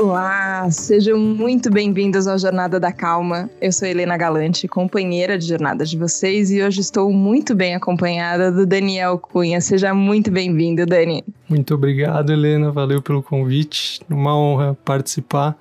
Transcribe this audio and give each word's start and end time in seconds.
Olá, 0.00 0.70
sejam 0.70 1.18
muito 1.18 1.72
bem-vindos 1.72 2.28
ao 2.28 2.38
Jornada 2.38 2.78
da 2.78 2.92
Calma. 2.92 3.50
Eu 3.60 3.72
sou 3.72 3.88
Helena 3.88 4.16
Galante, 4.16 4.68
companheira 4.68 5.36
de 5.36 5.44
jornada 5.44 5.84
de 5.84 5.98
vocês, 5.98 6.52
e 6.52 6.62
hoje 6.62 6.80
estou 6.82 7.12
muito 7.12 7.52
bem 7.52 7.74
acompanhada 7.74 8.52
do 8.52 8.64
Daniel 8.64 9.18
Cunha. 9.18 9.60
Seja 9.60 9.92
muito 9.92 10.30
bem-vindo, 10.30 10.86
Dani. 10.86 11.24
Muito 11.48 11.74
obrigado, 11.74 12.30
Helena. 12.30 12.70
Valeu 12.70 13.02
pelo 13.02 13.24
convite. 13.24 14.00
Uma 14.08 14.38
honra 14.38 14.78
participar 14.84 15.58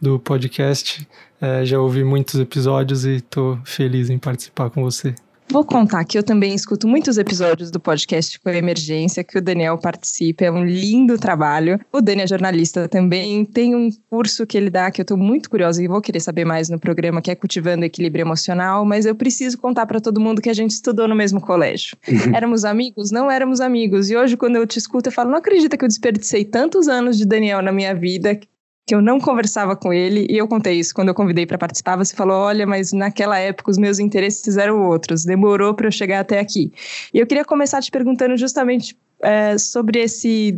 do 0.00 0.16
podcast. 0.20 1.04
É, 1.40 1.64
já 1.64 1.80
ouvi 1.80 2.04
muitos 2.04 2.38
episódios 2.38 3.04
e 3.04 3.16
estou 3.16 3.58
feliz 3.64 4.08
em 4.10 4.16
participar 4.16 4.70
com 4.70 4.80
você. 4.84 5.12
Vou 5.48 5.64
contar 5.64 6.04
que 6.04 6.16
eu 6.16 6.22
também 6.22 6.54
escuto 6.54 6.88
muitos 6.88 7.18
episódios 7.18 7.70
do 7.70 7.78
podcast 7.78 8.40
com 8.40 8.48
Emergência, 8.48 9.22
que 9.22 9.36
o 9.36 9.42
Daniel 9.42 9.76
participa, 9.76 10.44
é 10.44 10.50
um 10.50 10.64
lindo 10.64 11.18
trabalho. 11.18 11.78
O 11.92 12.00
Daniel 12.00 12.24
é 12.24 12.28
jornalista 12.28 12.88
também, 12.88 13.44
tem 13.44 13.74
um 13.74 13.90
curso 14.08 14.46
que 14.46 14.56
ele 14.56 14.70
dá 14.70 14.90
que 14.90 15.00
eu 15.00 15.04
estou 15.04 15.16
muito 15.16 15.50
curiosa 15.50 15.82
e 15.82 15.88
vou 15.88 16.00
querer 16.00 16.20
saber 16.20 16.44
mais 16.44 16.70
no 16.70 16.78
programa, 16.78 17.20
que 17.20 17.30
é 17.30 17.34
Cultivando 17.34 17.84
Equilíbrio 17.84 18.22
Emocional, 18.22 18.84
mas 18.84 19.04
eu 19.04 19.14
preciso 19.14 19.58
contar 19.58 19.84
para 19.86 20.00
todo 20.00 20.20
mundo 20.20 20.40
que 20.40 20.48
a 20.48 20.54
gente 20.54 20.70
estudou 20.70 21.06
no 21.06 21.14
mesmo 21.14 21.40
colégio. 21.40 21.96
éramos 22.34 22.64
amigos? 22.64 23.10
Não 23.10 23.30
éramos 23.30 23.60
amigos. 23.60 24.10
E 24.10 24.16
hoje, 24.16 24.36
quando 24.36 24.56
eu 24.56 24.66
te 24.66 24.78
escuto, 24.78 25.08
eu 25.08 25.12
falo, 25.12 25.30
não 25.30 25.38
acredita 25.38 25.76
que 25.76 25.84
eu 25.84 25.88
desperdicei 25.88 26.44
tantos 26.44 26.88
anos 26.88 27.18
de 27.18 27.26
Daniel 27.26 27.60
na 27.60 27.72
minha 27.72 27.94
vida, 27.94 28.38
que 28.86 28.94
eu 28.94 29.00
não 29.00 29.20
conversava 29.20 29.76
com 29.76 29.92
ele, 29.92 30.26
e 30.28 30.36
eu 30.36 30.48
contei 30.48 30.74
isso 30.74 30.94
quando 30.94 31.08
eu 31.08 31.14
convidei 31.14 31.46
para 31.46 31.58
participar. 31.58 31.96
Você 31.96 32.14
falou: 32.14 32.36
olha, 32.36 32.66
mas 32.66 32.92
naquela 32.92 33.38
época 33.38 33.70
os 33.70 33.78
meus 33.78 33.98
interesses 33.98 34.56
eram 34.56 34.82
outros, 34.82 35.24
demorou 35.24 35.74
para 35.74 35.86
eu 35.86 35.92
chegar 35.92 36.20
até 36.20 36.38
aqui. 36.38 36.72
E 37.14 37.18
eu 37.18 37.26
queria 37.26 37.44
começar 37.44 37.80
te 37.80 37.90
perguntando 37.90 38.36
justamente 38.36 38.96
é, 39.22 39.56
sobre 39.56 40.00
esse 40.00 40.56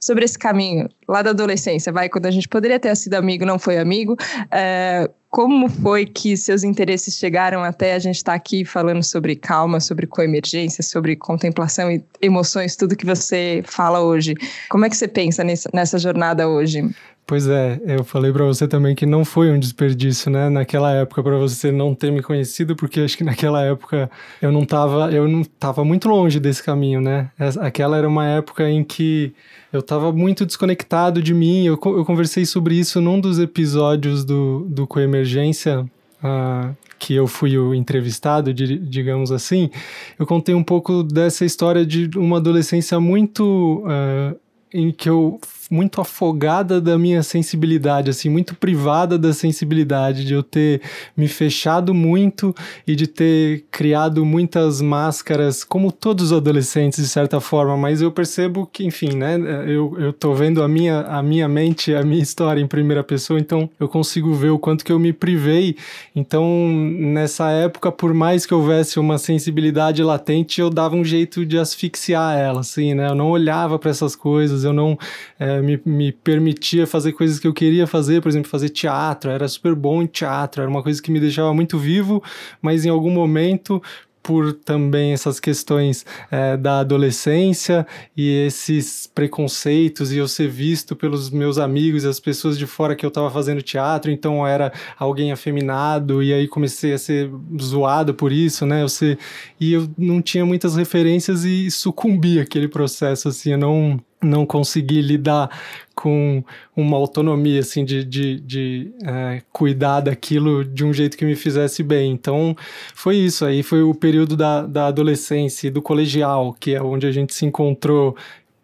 sobre 0.00 0.24
esse 0.24 0.38
caminho 0.38 0.88
lá 1.08 1.22
da 1.22 1.30
adolescência, 1.30 1.92
vai 1.92 2.08
quando 2.08 2.26
a 2.26 2.30
gente 2.30 2.48
poderia 2.48 2.80
ter 2.80 2.94
sido 2.96 3.14
amigo, 3.14 3.46
não 3.46 3.58
foi 3.58 3.78
amigo. 3.78 4.16
É, 4.50 5.08
como 5.30 5.68
foi 5.68 6.04
que 6.04 6.36
seus 6.36 6.62
interesses 6.62 7.16
chegaram 7.16 7.62
até 7.62 7.94
a 7.94 7.98
gente 7.98 8.16
estar 8.16 8.32
tá 8.32 8.36
aqui 8.36 8.64
falando 8.64 9.02
sobre 9.02 9.34
calma, 9.34 9.80
sobre 9.80 10.06
coemergência, 10.06 10.82
sobre 10.82 11.16
contemplação 11.16 11.90
e 11.90 12.04
emoções, 12.20 12.76
tudo 12.76 12.96
que 12.96 13.06
você 13.06 13.62
fala 13.64 14.00
hoje? 14.00 14.34
Como 14.68 14.84
é 14.84 14.90
que 14.90 14.96
você 14.96 15.08
pensa 15.08 15.42
nessa, 15.42 15.70
nessa 15.72 15.98
jornada 15.98 16.48
hoje? 16.48 16.82
Pois 17.24 17.46
é, 17.46 17.80
eu 17.86 18.02
falei 18.02 18.32
para 18.32 18.44
você 18.44 18.66
também 18.66 18.94
que 18.96 19.06
não 19.06 19.24
foi 19.24 19.50
um 19.50 19.58
desperdício, 19.58 20.30
né? 20.30 20.50
Naquela 20.50 20.92
época 20.92 21.22
para 21.22 21.38
você 21.38 21.70
não 21.70 21.94
ter 21.94 22.10
me 22.10 22.20
conhecido, 22.20 22.74
porque 22.74 23.00
acho 23.00 23.16
que 23.16 23.22
naquela 23.24 23.62
época 23.62 24.10
eu 24.40 24.50
não 24.50 24.66
tava, 24.66 25.10
eu 25.12 25.28
não 25.28 25.44
tava 25.44 25.84
muito 25.84 26.08
longe 26.08 26.40
desse 26.40 26.62
caminho, 26.62 27.00
né? 27.00 27.30
Aquela 27.60 27.96
era 27.96 28.08
uma 28.08 28.26
época 28.26 28.68
em 28.68 28.82
que 28.82 29.32
eu 29.72 29.80
tava 29.80 30.12
muito 30.12 30.44
desconectado 30.44 31.22
de 31.22 31.32
mim. 31.32 31.64
Eu, 31.64 31.78
eu 31.84 32.04
conversei 32.04 32.44
sobre 32.44 32.74
isso 32.74 33.00
num 33.00 33.20
dos 33.20 33.38
episódios 33.38 34.24
do, 34.24 34.66
do 34.68 34.86
Coemergência, 34.86 35.86
uh, 36.22 36.76
que 36.98 37.14
eu 37.14 37.28
fui 37.28 37.56
o 37.56 37.72
entrevistado, 37.72 38.52
digamos 38.52 39.30
assim. 39.30 39.70
Eu 40.18 40.26
contei 40.26 40.54
um 40.54 40.62
pouco 40.62 41.04
dessa 41.04 41.44
história 41.44 41.86
de 41.86 42.10
uma 42.18 42.38
adolescência 42.38 42.98
muito. 42.98 43.84
Uh, 43.86 44.36
em 44.74 44.90
que 44.90 45.08
eu 45.08 45.40
muito 45.72 46.02
afogada 46.02 46.80
da 46.80 46.98
minha 46.98 47.22
sensibilidade, 47.22 48.10
assim, 48.10 48.28
muito 48.28 48.54
privada 48.54 49.18
da 49.18 49.32
sensibilidade, 49.32 50.22
de 50.22 50.34
eu 50.34 50.42
ter 50.42 50.82
me 51.16 51.26
fechado 51.26 51.94
muito 51.94 52.54
e 52.86 52.94
de 52.94 53.06
ter 53.06 53.64
criado 53.70 54.24
muitas 54.24 54.82
máscaras, 54.82 55.64
como 55.64 55.90
todos 55.90 56.26
os 56.26 56.32
adolescentes, 56.36 57.02
de 57.02 57.08
certa 57.08 57.40
forma, 57.40 57.74
mas 57.74 58.02
eu 58.02 58.12
percebo 58.12 58.68
que, 58.70 58.84
enfim, 58.84 59.16
né, 59.16 59.36
eu, 59.66 59.96
eu 59.98 60.12
tô 60.12 60.34
vendo 60.34 60.62
a 60.62 60.68
minha, 60.68 61.00
a 61.00 61.22
minha 61.22 61.48
mente, 61.48 61.94
a 61.94 62.02
minha 62.02 62.22
história 62.22 62.60
em 62.60 62.66
primeira 62.66 63.02
pessoa, 63.02 63.40
então 63.40 63.68
eu 63.80 63.88
consigo 63.88 64.34
ver 64.34 64.50
o 64.50 64.58
quanto 64.58 64.84
que 64.84 64.92
eu 64.92 64.98
me 64.98 65.12
privei. 65.12 65.76
Então, 66.14 66.68
nessa 66.68 67.50
época, 67.50 67.90
por 67.90 68.12
mais 68.12 68.44
que 68.44 68.52
houvesse 68.52 69.00
uma 69.00 69.16
sensibilidade 69.16 70.02
latente, 70.02 70.60
eu 70.60 70.68
dava 70.68 70.94
um 70.94 71.04
jeito 71.04 71.46
de 71.46 71.58
asfixiar 71.58 72.38
ela, 72.38 72.60
assim, 72.60 72.92
né, 72.92 73.08
eu 73.08 73.14
não 73.14 73.30
olhava 73.30 73.78
para 73.78 73.90
essas 73.90 74.14
coisas, 74.14 74.61
eu 74.64 74.72
não 74.72 74.98
é, 75.38 75.60
me, 75.60 75.80
me 75.84 76.12
permitia 76.12 76.86
fazer 76.86 77.12
coisas 77.12 77.38
que 77.38 77.46
eu 77.46 77.52
queria 77.52 77.86
fazer, 77.86 78.20
por 78.20 78.28
exemplo, 78.28 78.50
fazer 78.50 78.68
teatro, 78.68 79.30
era 79.30 79.46
super 79.48 79.74
bom 79.74 80.02
em 80.02 80.06
teatro, 80.06 80.62
era 80.62 80.70
uma 80.70 80.82
coisa 80.82 81.00
que 81.02 81.10
me 81.10 81.20
deixava 81.20 81.52
muito 81.54 81.78
vivo, 81.78 82.22
mas 82.60 82.84
em 82.84 82.88
algum 82.88 83.10
momento 83.10 83.82
por 84.22 84.52
também 84.52 85.12
essas 85.12 85.40
questões 85.40 86.06
é, 86.30 86.56
da 86.56 86.80
adolescência 86.80 87.86
e 88.16 88.46
esses 88.46 89.06
preconceitos 89.06 90.12
e 90.12 90.18
eu 90.18 90.28
ser 90.28 90.48
visto 90.48 90.94
pelos 90.94 91.30
meus 91.30 91.58
amigos 91.58 92.04
e 92.04 92.08
as 92.08 92.20
pessoas 92.20 92.56
de 92.56 92.66
fora 92.66 92.94
que 92.94 93.04
eu 93.04 93.08
estava 93.08 93.30
fazendo 93.30 93.60
teatro, 93.60 94.10
então 94.10 94.38
eu 94.38 94.46
era 94.46 94.72
alguém 94.98 95.32
afeminado 95.32 96.22
e 96.22 96.32
aí 96.32 96.46
comecei 96.46 96.92
a 96.92 96.98
ser 96.98 97.30
zoado 97.60 98.14
por 98.14 98.30
isso, 98.30 98.64
né? 98.64 98.82
Eu 98.82 98.88
ser, 98.88 99.18
e 99.58 99.72
eu 99.72 99.88
não 99.98 100.22
tinha 100.22 100.46
muitas 100.46 100.76
referências 100.76 101.44
e 101.44 101.70
sucumbi 101.70 102.38
aquele 102.38 102.68
processo, 102.68 103.28
assim, 103.28 103.52
eu 103.52 103.58
não 103.58 104.00
não 104.22 104.46
consegui 104.46 105.00
lidar 105.00 105.50
com 105.94 106.42
uma 106.76 106.96
autonomia, 106.96 107.60
assim, 107.60 107.84
de, 107.84 108.04
de, 108.04 108.40
de 108.40 108.92
é, 109.04 109.42
cuidar 109.52 110.00
daquilo 110.00 110.64
de 110.64 110.84
um 110.84 110.92
jeito 110.92 111.16
que 111.16 111.24
me 111.24 111.36
fizesse 111.36 111.82
bem. 111.82 112.12
Então, 112.12 112.56
foi 112.94 113.16
isso. 113.16 113.44
Aí 113.44 113.62
foi 113.62 113.82
o 113.82 113.94
período 113.94 114.36
da, 114.36 114.62
da 114.62 114.86
adolescência 114.86 115.68
e 115.68 115.70
do 115.70 115.82
colegial, 115.82 116.56
que 116.58 116.74
é 116.74 116.82
onde 116.82 117.06
a 117.06 117.12
gente 117.12 117.34
se 117.34 117.44
encontrou 117.44 118.16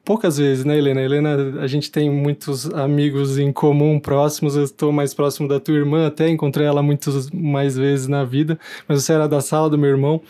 poucas 0.09 0.39
vezes, 0.39 0.65
né, 0.65 0.79
Helena? 0.79 1.03
Helena, 1.03 1.61
a 1.61 1.67
gente 1.67 1.93
tem 1.93 2.09
muitos 2.09 2.65
amigos 2.73 3.37
em 3.37 3.53
comum 3.53 4.01
próximos. 4.01 4.57
Eu 4.57 4.65
estou 4.65 4.91
mais 4.91 5.13
próximo 5.13 5.47
da 5.47 5.61
tua 5.61 5.75
irmã, 5.75 6.07
até 6.07 6.31
encontrei 6.31 6.67
ela 6.67 6.83
muitas 6.83 7.31
mais 7.31 7.77
vezes 7.77 8.09
na 8.09 8.25
vida, 8.25 8.59
mas 8.89 9.05
você 9.05 9.13
era 9.13 9.29
da 9.29 9.43
sala 9.43 9.69
do 9.69 9.77
meu 9.77 9.91
irmão. 9.91 10.23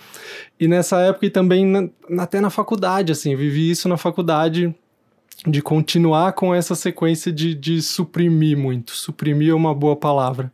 E 0.59 0.67
nessa 0.67 0.99
época 1.03 1.27
e 1.27 1.31
também 1.31 1.65
na, 1.65 1.89
até 2.21 2.41
na 2.41 2.51
faculdade, 2.51 3.13
assim, 3.13 3.37
vivi 3.37 3.71
isso 3.71 3.89
na 3.89 3.97
faculdade 3.97 4.75
de 5.47 5.63
continuar 5.63 6.33
com 6.33 6.55
essa 6.55 6.75
sequência 6.75 7.33
de, 7.33 7.55
de 7.55 7.81
suprimir 7.81 8.57
muito. 8.57 8.93
Suprimir 8.93 9.51
é 9.51 9.55
uma 9.55 9.75
boa 9.75 9.97
palavra. 9.97 10.51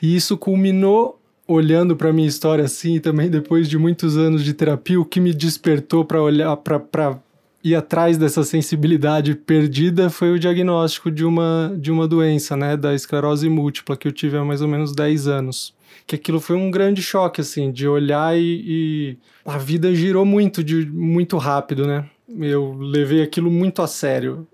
E 0.00 0.14
isso 0.16 0.36
culminou 0.36 1.20
olhando 1.46 1.94
para 1.94 2.12
minha 2.12 2.26
história 2.26 2.64
assim, 2.64 2.96
e 2.96 3.00
também 3.00 3.30
depois 3.30 3.68
de 3.68 3.78
muitos 3.78 4.16
anos 4.16 4.42
de 4.42 4.52
terapia, 4.52 5.00
o 5.00 5.04
que 5.04 5.20
me 5.20 5.32
despertou 5.32 6.04
para 6.04 6.20
olhar 6.20 6.56
para 6.56 7.18
ir 7.62 7.74
atrás 7.74 8.16
dessa 8.16 8.42
sensibilidade 8.42 9.34
perdida 9.34 10.10
foi 10.10 10.32
o 10.32 10.38
diagnóstico 10.38 11.10
de 11.10 11.24
uma 11.24 11.74
de 11.78 11.90
uma 11.90 12.06
doença, 12.06 12.56
né, 12.56 12.76
da 12.76 12.94
esclerose 12.94 13.48
múltipla 13.48 13.96
que 13.96 14.06
eu 14.06 14.12
tive 14.12 14.36
há 14.36 14.44
mais 14.44 14.60
ou 14.60 14.68
menos 14.68 14.94
10 14.94 15.28
anos. 15.28 15.74
Que 16.06 16.14
aquilo 16.14 16.40
foi 16.40 16.56
um 16.56 16.70
grande 16.70 17.02
choque 17.02 17.40
assim, 17.40 17.72
de 17.72 17.88
olhar 17.88 18.36
e, 18.36 18.62
e 18.66 19.16
a 19.44 19.58
vida 19.58 19.92
girou 19.94 20.24
muito 20.24 20.62
de 20.62 20.86
muito 20.86 21.36
rápido, 21.38 21.86
né? 21.86 22.04
Eu 22.28 22.74
levei 22.78 23.22
aquilo 23.22 23.50
muito 23.50 23.82
a 23.82 23.86
sério 23.86 24.46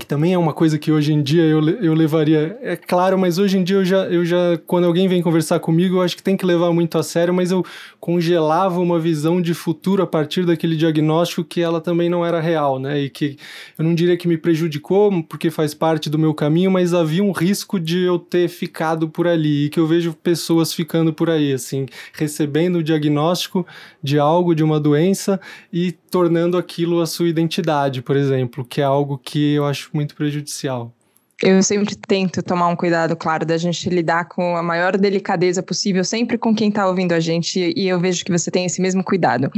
que 0.00 0.06
também 0.06 0.32
é 0.32 0.38
uma 0.38 0.52
coisa 0.52 0.78
que 0.78 0.92
hoje 0.92 1.12
em 1.12 1.22
dia 1.22 1.42
eu, 1.42 1.68
eu 1.68 1.94
levaria, 1.94 2.56
é 2.62 2.76
claro, 2.76 3.18
mas 3.18 3.38
hoje 3.38 3.58
em 3.58 3.64
dia 3.64 3.76
eu 3.76 3.84
já, 3.84 4.04
eu 4.04 4.24
já, 4.24 4.58
quando 4.66 4.84
alguém 4.84 5.08
vem 5.08 5.20
conversar 5.20 5.58
comigo, 5.58 5.96
eu 5.96 6.02
acho 6.02 6.16
que 6.16 6.22
tem 6.22 6.36
que 6.36 6.46
levar 6.46 6.72
muito 6.72 6.96
a 6.96 7.02
sério, 7.02 7.34
mas 7.34 7.50
eu 7.50 7.64
congelava 7.98 8.80
uma 8.80 9.00
visão 9.00 9.42
de 9.42 9.52
futuro 9.52 10.02
a 10.02 10.06
partir 10.06 10.46
daquele 10.46 10.76
diagnóstico 10.76 11.42
que 11.42 11.60
ela 11.60 11.80
também 11.80 12.08
não 12.08 12.24
era 12.24 12.40
real, 12.40 12.78
né? 12.78 13.00
E 13.00 13.10
que 13.10 13.36
eu 13.76 13.84
não 13.84 13.94
diria 13.94 14.16
que 14.16 14.28
me 14.28 14.38
prejudicou, 14.38 15.22
porque 15.24 15.50
faz 15.50 15.74
parte 15.74 16.08
do 16.08 16.18
meu 16.18 16.32
caminho, 16.34 16.70
mas 16.70 16.94
havia 16.94 17.22
um 17.22 17.32
risco 17.32 17.80
de 17.80 17.98
eu 17.98 18.18
ter 18.18 18.48
ficado 18.48 19.08
por 19.08 19.26
ali, 19.26 19.66
e 19.66 19.68
que 19.68 19.80
eu 19.80 19.86
vejo 19.86 20.14
pessoas 20.14 20.72
ficando 20.72 21.12
por 21.12 21.28
aí, 21.28 21.52
assim, 21.52 21.86
recebendo 22.12 22.76
o 22.76 22.82
diagnóstico 22.82 23.66
de 24.02 24.18
algo, 24.20 24.54
de 24.54 24.62
uma 24.62 24.78
doença, 24.78 25.40
e 25.72 25.92
tornando 26.10 26.58
aquilo 26.58 27.00
a 27.00 27.06
sua 27.06 27.28
identidade, 27.28 28.02
por 28.02 28.16
exemplo, 28.16 28.64
que 28.64 28.80
é 28.80 28.84
algo 28.84 29.18
que 29.18 29.54
eu 29.54 29.64
acho 29.66 29.90
muito 29.94 30.14
prejudicial. 30.14 30.92
Eu 31.42 31.62
sempre 31.62 31.96
tento 31.96 32.42
tomar 32.42 32.68
um 32.68 32.76
cuidado, 32.76 33.16
claro, 33.16 33.46
da 33.46 33.56
gente 33.56 33.88
lidar 33.88 34.26
com 34.26 34.56
a 34.56 34.62
maior 34.62 34.98
delicadeza 34.98 35.62
possível, 35.62 36.04
sempre 36.04 36.36
com 36.36 36.54
quem 36.54 36.68
está 36.68 36.86
ouvindo 36.86 37.12
a 37.12 37.20
gente, 37.20 37.72
e 37.74 37.88
eu 37.88 37.98
vejo 37.98 38.22
que 38.26 38.30
você 38.30 38.50
tem 38.50 38.66
esse 38.66 38.78
mesmo 38.78 39.02
cuidado. 39.02 39.50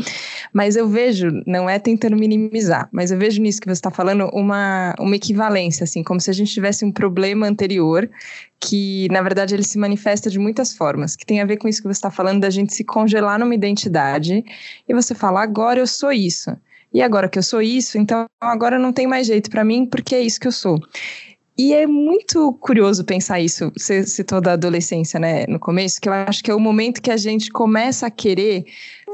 Mas 0.53 0.77
eu 0.77 0.89
vejo, 0.89 1.43
não 1.45 1.69
é 1.69 1.81
tentando 1.81 2.17
minimizar, 2.17 2.89
mas 2.93 3.11
eu 3.11 3.19
vejo 3.19 3.43
nisso 3.43 3.61
que 3.61 3.67
você 3.67 3.73
está 3.73 3.91
falando 3.91 4.31
uma, 4.33 4.95
uma 5.01 5.17
equivalência, 5.17 5.83
assim, 5.83 6.05
como 6.05 6.21
se 6.21 6.31
a 6.31 6.33
gente 6.33 6.53
tivesse 6.53 6.85
um 6.85 6.93
problema 6.93 7.49
anterior 7.49 8.09
que, 8.61 9.09
na 9.11 9.21
verdade, 9.21 9.53
ele 9.53 9.65
se 9.65 9.77
manifesta 9.77 10.31
de 10.31 10.39
muitas 10.39 10.73
formas, 10.73 11.17
que 11.17 11.27
tem 11.27 11.41
a 11.41 11.45
ver 11.45 11.57
com 11.57 11.67
isso 11.67 11.83
que 11.83 11.89
você 11.89 11.99
está 11.99 12.13
falando, 12.13 12.43
da 12.43 12.51
gente 12.51 12.73
se 12.73 12.85
congelar 12.85 13.41
numa 13.41 13.57
identidade, 13.57 14.45
e 14.89 14.95
você 14.95 15.17
fala, 15.17 15.43
agora 15.43 15.81
eu 15.81 15.87
sou 15.89 16.13
isso. 16.13 16.57
E 16.95 17.03
agora 17.03 17.29
que 17.29 17.39
eu 17.39 17.43
sou 17.43 17.61
isso, 17.61 17.99
então 17.99 18.27
agora 18.41 18.79
não 18.79 18.93
tem 18.93 19.07
mais 19.07 19.27
jeito 19.27 19.51
para 19.51 19.65
mim, 19.65 19.85
porque 19.87 20.15
é 20.15 20.21
isso 20.21 20.39
que 20.39 20.47
eu 20.47 20.53
sou. 20.53 20.79
E 21.57 21.75
é 21.75 21.87
muito 21.87 22.53
curioso 22.55 23.05
pensar 23.05 23.39
isso. 23.41 23.71
Você 23.77 24.05
citou 24.05 24.41
da 24.41 24.55
adolescência, 24.55 25.21
né, 25.21 25.45
no 25.47 25.61
começo, 25.61 26.01
que 26.01 26.09
eu 26.09 26.13
acho 26.13 26.43
que 26.43 26.51
é 26.51 26.55
o 26.55 26.61
momento 26.61 27.03
que 27.03 27.11
a 27.11 27.17
gente 27.17 27.51
começa 27.51 28.07
a 28.07 28.11
querer 28.11 28.65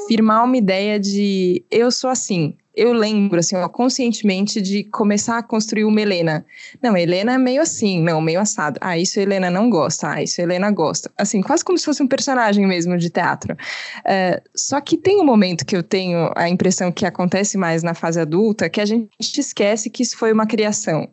firmar 0.06 0.44
uma 0.44 0.56
ideia 0.56 1.00
de 1.00 1.64
eu 1.70 1.90
sou 1.90 2.08
assim. 2.08 2.55
Eu 2.76 2.93
lembro, 2.93 3.40
assim, 3.40 3.56
ó, 3.56 3.69
conscientemente 3.69 4.62
de 4.62 4.85
começar 4.85 5.38
a 5.38 5.43
construir 5.43 5.85
uma 5.85 6.00
Helena. 6.00 6.46
Não, 6.81 6.96
Helena 6.96 7.32
é 7.32 7.38
meio 7.38 7.61
assim, 7.61 8.00
não, 8.00 8.20
meio 8.20 8.38
assado. 8.38 8.79
Ah, 8.81 8.96
isso 8.96 9.19
a 9.19 9.23
Helena 9.25 9.50
não 9.50 9.69
gosta, 9.69 10.08
ah, 10.08 10.23
isso 10.23 10.40
a 10.40 10.44
Helena 10.44 10.70
gosta. 10.70 11.11
Assim, 11.19 11.40
quase 11.40 11.64
como 11.64 11.76
se 11.76 11.85
fosse 11.85 12.05
um 12.05 12.06
personagem 12.06 12.64
mesmo 12.69 12.96
de 12.96 13.11
teatro. 13.11 13.55
Uh, 13.55 14.40
só 14.55 14.81
que 14.81 14.96
tem 14.96 15.20
um 15.20 15.25
momento 15.25 15.67
que 15.67 15.76
eu 15.76 15.82
tenho 15.82 16.31
a 16.37 16.49
impressão 16.49 16.93
que 16.93 17.05
acontece 17.05 17.58
mais 17.58 17.82
na 17.82 17.94
fase 17.94 18.20
adulta, 18.20 18.70
que 18.70 18.81
a 18.81 18.87
gente 18.87 19.11
esquece 19.40 19.90
que 19.90 20.05
isso 20.05 20.17
foi 20.17 20.32
uma 20.32 20.46
criação 20.46 21.08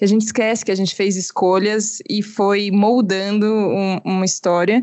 que 0.00 0.04
a 0.04 0.08
gente 0.08 0.22
esquece 0.22 0.64
que 0.64 0.72
a 0.72 0.74
gente 0.74 0.94
fez 0.94 1.14
escolhas 1.14 1.98
e 2.08 2.22
foi 2.22 2.70
moldando 2.70 3.44
um, 3.44 4.00
uma 4.02 4.24
história 4.24 4.82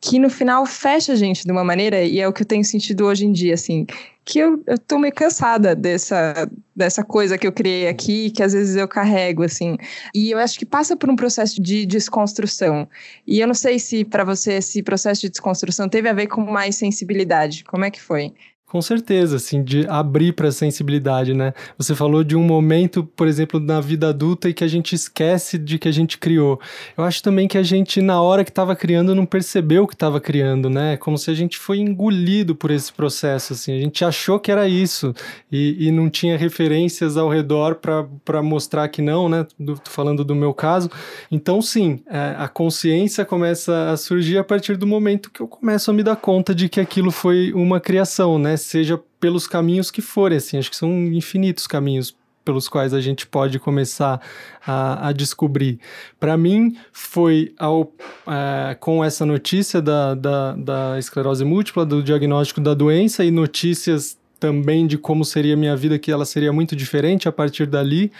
que 0.00 0.18
no 0.18 0.30
final 0.30 0.64
fecha 0.64 1.12
a 1.12 1.16
gente 1.16 1.44
de 1.44 1.52
uma 1.52 1.62
maneira, 1.62 2.02
e 2.02 2.20
é 2.20 2.26
o 2.26 2.32
que 2.32 2.40
eu 2.40 2.46
tenho 2.46 2.64
sentido 2.64 3.04
hoje 3.04 3.26
em 3.26 3.32
dia, 3.32 3.52
assim, 3.52 3.84
que 4.24 4.38
eu, 4.38 4.62
eu 4.66 4.78
tô 4.78 4.98
meio 4.98 5.12
cansada 5.12 5.74
dessa, 5.74 6.50
dessa 6.74 7.04
coisa 7.04 7.36
que 7.36 7.46
eu 7.46 7.52
criei 7.52 7.86
aqui, 7.86 8.30
que 8.30 8.42
às 8.42 8.54
vezes 8.54 8.76
eu 8.76 8.88
carrego, 8.88 9.42
assim. 9.42 9.76
E 10.14 10.30
eu 10.30 10.38
acho 10.38 10.58
que 10.58 10.64
passa 10.64 10.96
por 10.96 11.10
um 11.10 11.16
processo 11.16 11.60
de 11.60 11.84
desconstrução. 11.84 12.88
E 13.26 13.40
eu 13.40 13.46
não 13.46 13.54
sei 13.54 13.78
se 13.78 14.06
para 14.06 14.24
você 14.24 14.54
esse 14.54 14.82
processo 14.82 15.20
de 15.22 15.30
desconstrução 15.30 15.86
teve 15.86 16.08
a 16.08 16.14
ver 16.14 16.28
com 16.28 16.40
mais 16.40 16.76
sensibilidade. 16.76 17.62
Como 17.64 17.84
é 17.84 17.90
que 17.90 18.00
foi? 18.00 18.32
Com 18.68 18.82
certeza, 18.82 19.36
assim, 19.36 19.62
de 19.62 19.86
abrir 19.86 20.32
para 20.32 20.48
a 20.48 20.52
sensibilidade, 20.52 21.32
né? 21.32 21.54
Você 21.78 21.94
falou 21.94 22.24
de 22.24 22.34
um 22.34 22.42
momento, 22.42 23.04
por 23.04 23.28
exemplo, 23.28 23.60
na 23.60 23.80
vida 23.80 24.08
adulta 24.08 24.48
e 24.48 24.54
que 24.54 24.64
a 24.64 24.68
gente 24.68 24.92
esquece 24.92 25.56
de 25.56 25.78
que 25.78 25.86
a 25.86 25.92
gente 25.92 26.18
criou. 26.18 26.60
Eu 26.98 27.04
acho 27.04 27.22
também 27.22 27.46
que 27.46 27.56
a 27.56 27.62
gente, 27.62 28.00
na 28.02 28.20
hora 28.20 28.42
que 28.42 28.50
estava 28.50 28.74
criando, 28.74 29.14
não 29.14 29.24
percebeu 29.24 29.86
que 29.86 29.94
estava 29.94 30.20
criando, 30.20 30.68
né? 30.68 30.96
Como 30.96 31.16
se 31.16 31.30
a 31.30 31.34
gente 31.34 31.56
foi 31.56 31.78
engolido 31.78 32.56
por 32.56 32.72
esse 32.72 32.92
processo, 32.92 33.52
assim. 33.52 33.78
A 33.78 33.80
gente 33.80 34.04
achou 34.04 34.40
que 34.40 34.50
era 34.50 34.66
isso 34.66 35.14
e, 35.50 35.86
e 35.86 35.92
não 35.92 36.10
tinha 36.10 36.36
referências 36.36 37.16
ao 37.16 37.28
redor 37.28 37.76
para 37.76 38.42
mostrar 38.42 38.88
que 38.88 39.00
não, 39.00 39.28
né? 39.28 39.46
Do, 39.56 39.80
falando 39.84 40.24
do 40.24 40.34
meu 40.34 40.52
caso. 40.52 40.90
Então, 41.30 41.62
sim, 41.62 42.00
é, 42.10 42.34
a 42.36 42.48
consciência 42.48 43.24
começa 43.24 43.92
a 43.92 43.96
surgir 43.96 44.38
a 44.38 44.44
partir 44.44 44.76
do 44.76 44.88
momento 44.88 45.30
que 45.30 45.40
eu 45.40 45.46
começo 45.46 45.88
a 45.88 45.94
me 45.94 46.02
dar 46.02 46.16
conta 46.16 46.52
de 46.52 46.68
que 46.68 46.80
aquilo 46.80 47.12
foi 47.12 47.52
uma 47.52 47.78
criação, 47.78 48.40
né? 48.40 48.55
Seja 48.56 49.00
pelos 49.20 49.46
caminhos 49.46 49.90
que 49.90 50.02
forem, 50.02 50.38
assim, 50.38 50.58
acho 50.58 50.70
que 50.70 50.76
são 50.76 50.90
infinitos 51.06 51.66
caminhos 51.66 52.16
pelos 52.46 52.68
quais 52.68 52.94
a 52.94 53.00
gente 53.00 53.26
pode 53.26 53.58
começar 53.58 54.20
a, 54.64 55.08
a 55.08 55.12
descobrir. 55.12 55.80
Para 56.18 56.36
mim, 56.36 56.76
foi 56.92 57.52
ao, 57.58 57.92
é, 58.26 58.76
com 58.76 59.04
essa 59.04 59.26
notícia 59.26 59.82
da, 59.82 60.14
da, 60.14 60.52
da 60.52 60.98
esclerose 60.98 61.44
múltipla, 61.44 61.84
do 61.84 62.00
diagnóstico 62.00 62.60
da 62.60 62.72
doença 62.72 63.24
e 63.24 63.32
notícias 63.32 64.16
também 64.38 64.86
de 64.86 64.96
como 64.96 65.24
seria 65.24 65.56
minha 65.56 65.74
vida, 65.76 65.98
que 65.98 66.12
ela 66.12 66.24
seria 66.24 66.52
muito 66.52 66.76
diferente 66.76 67.28
a 67.28 67.32
partir 67.32 67.66
dali, 67.66 68.12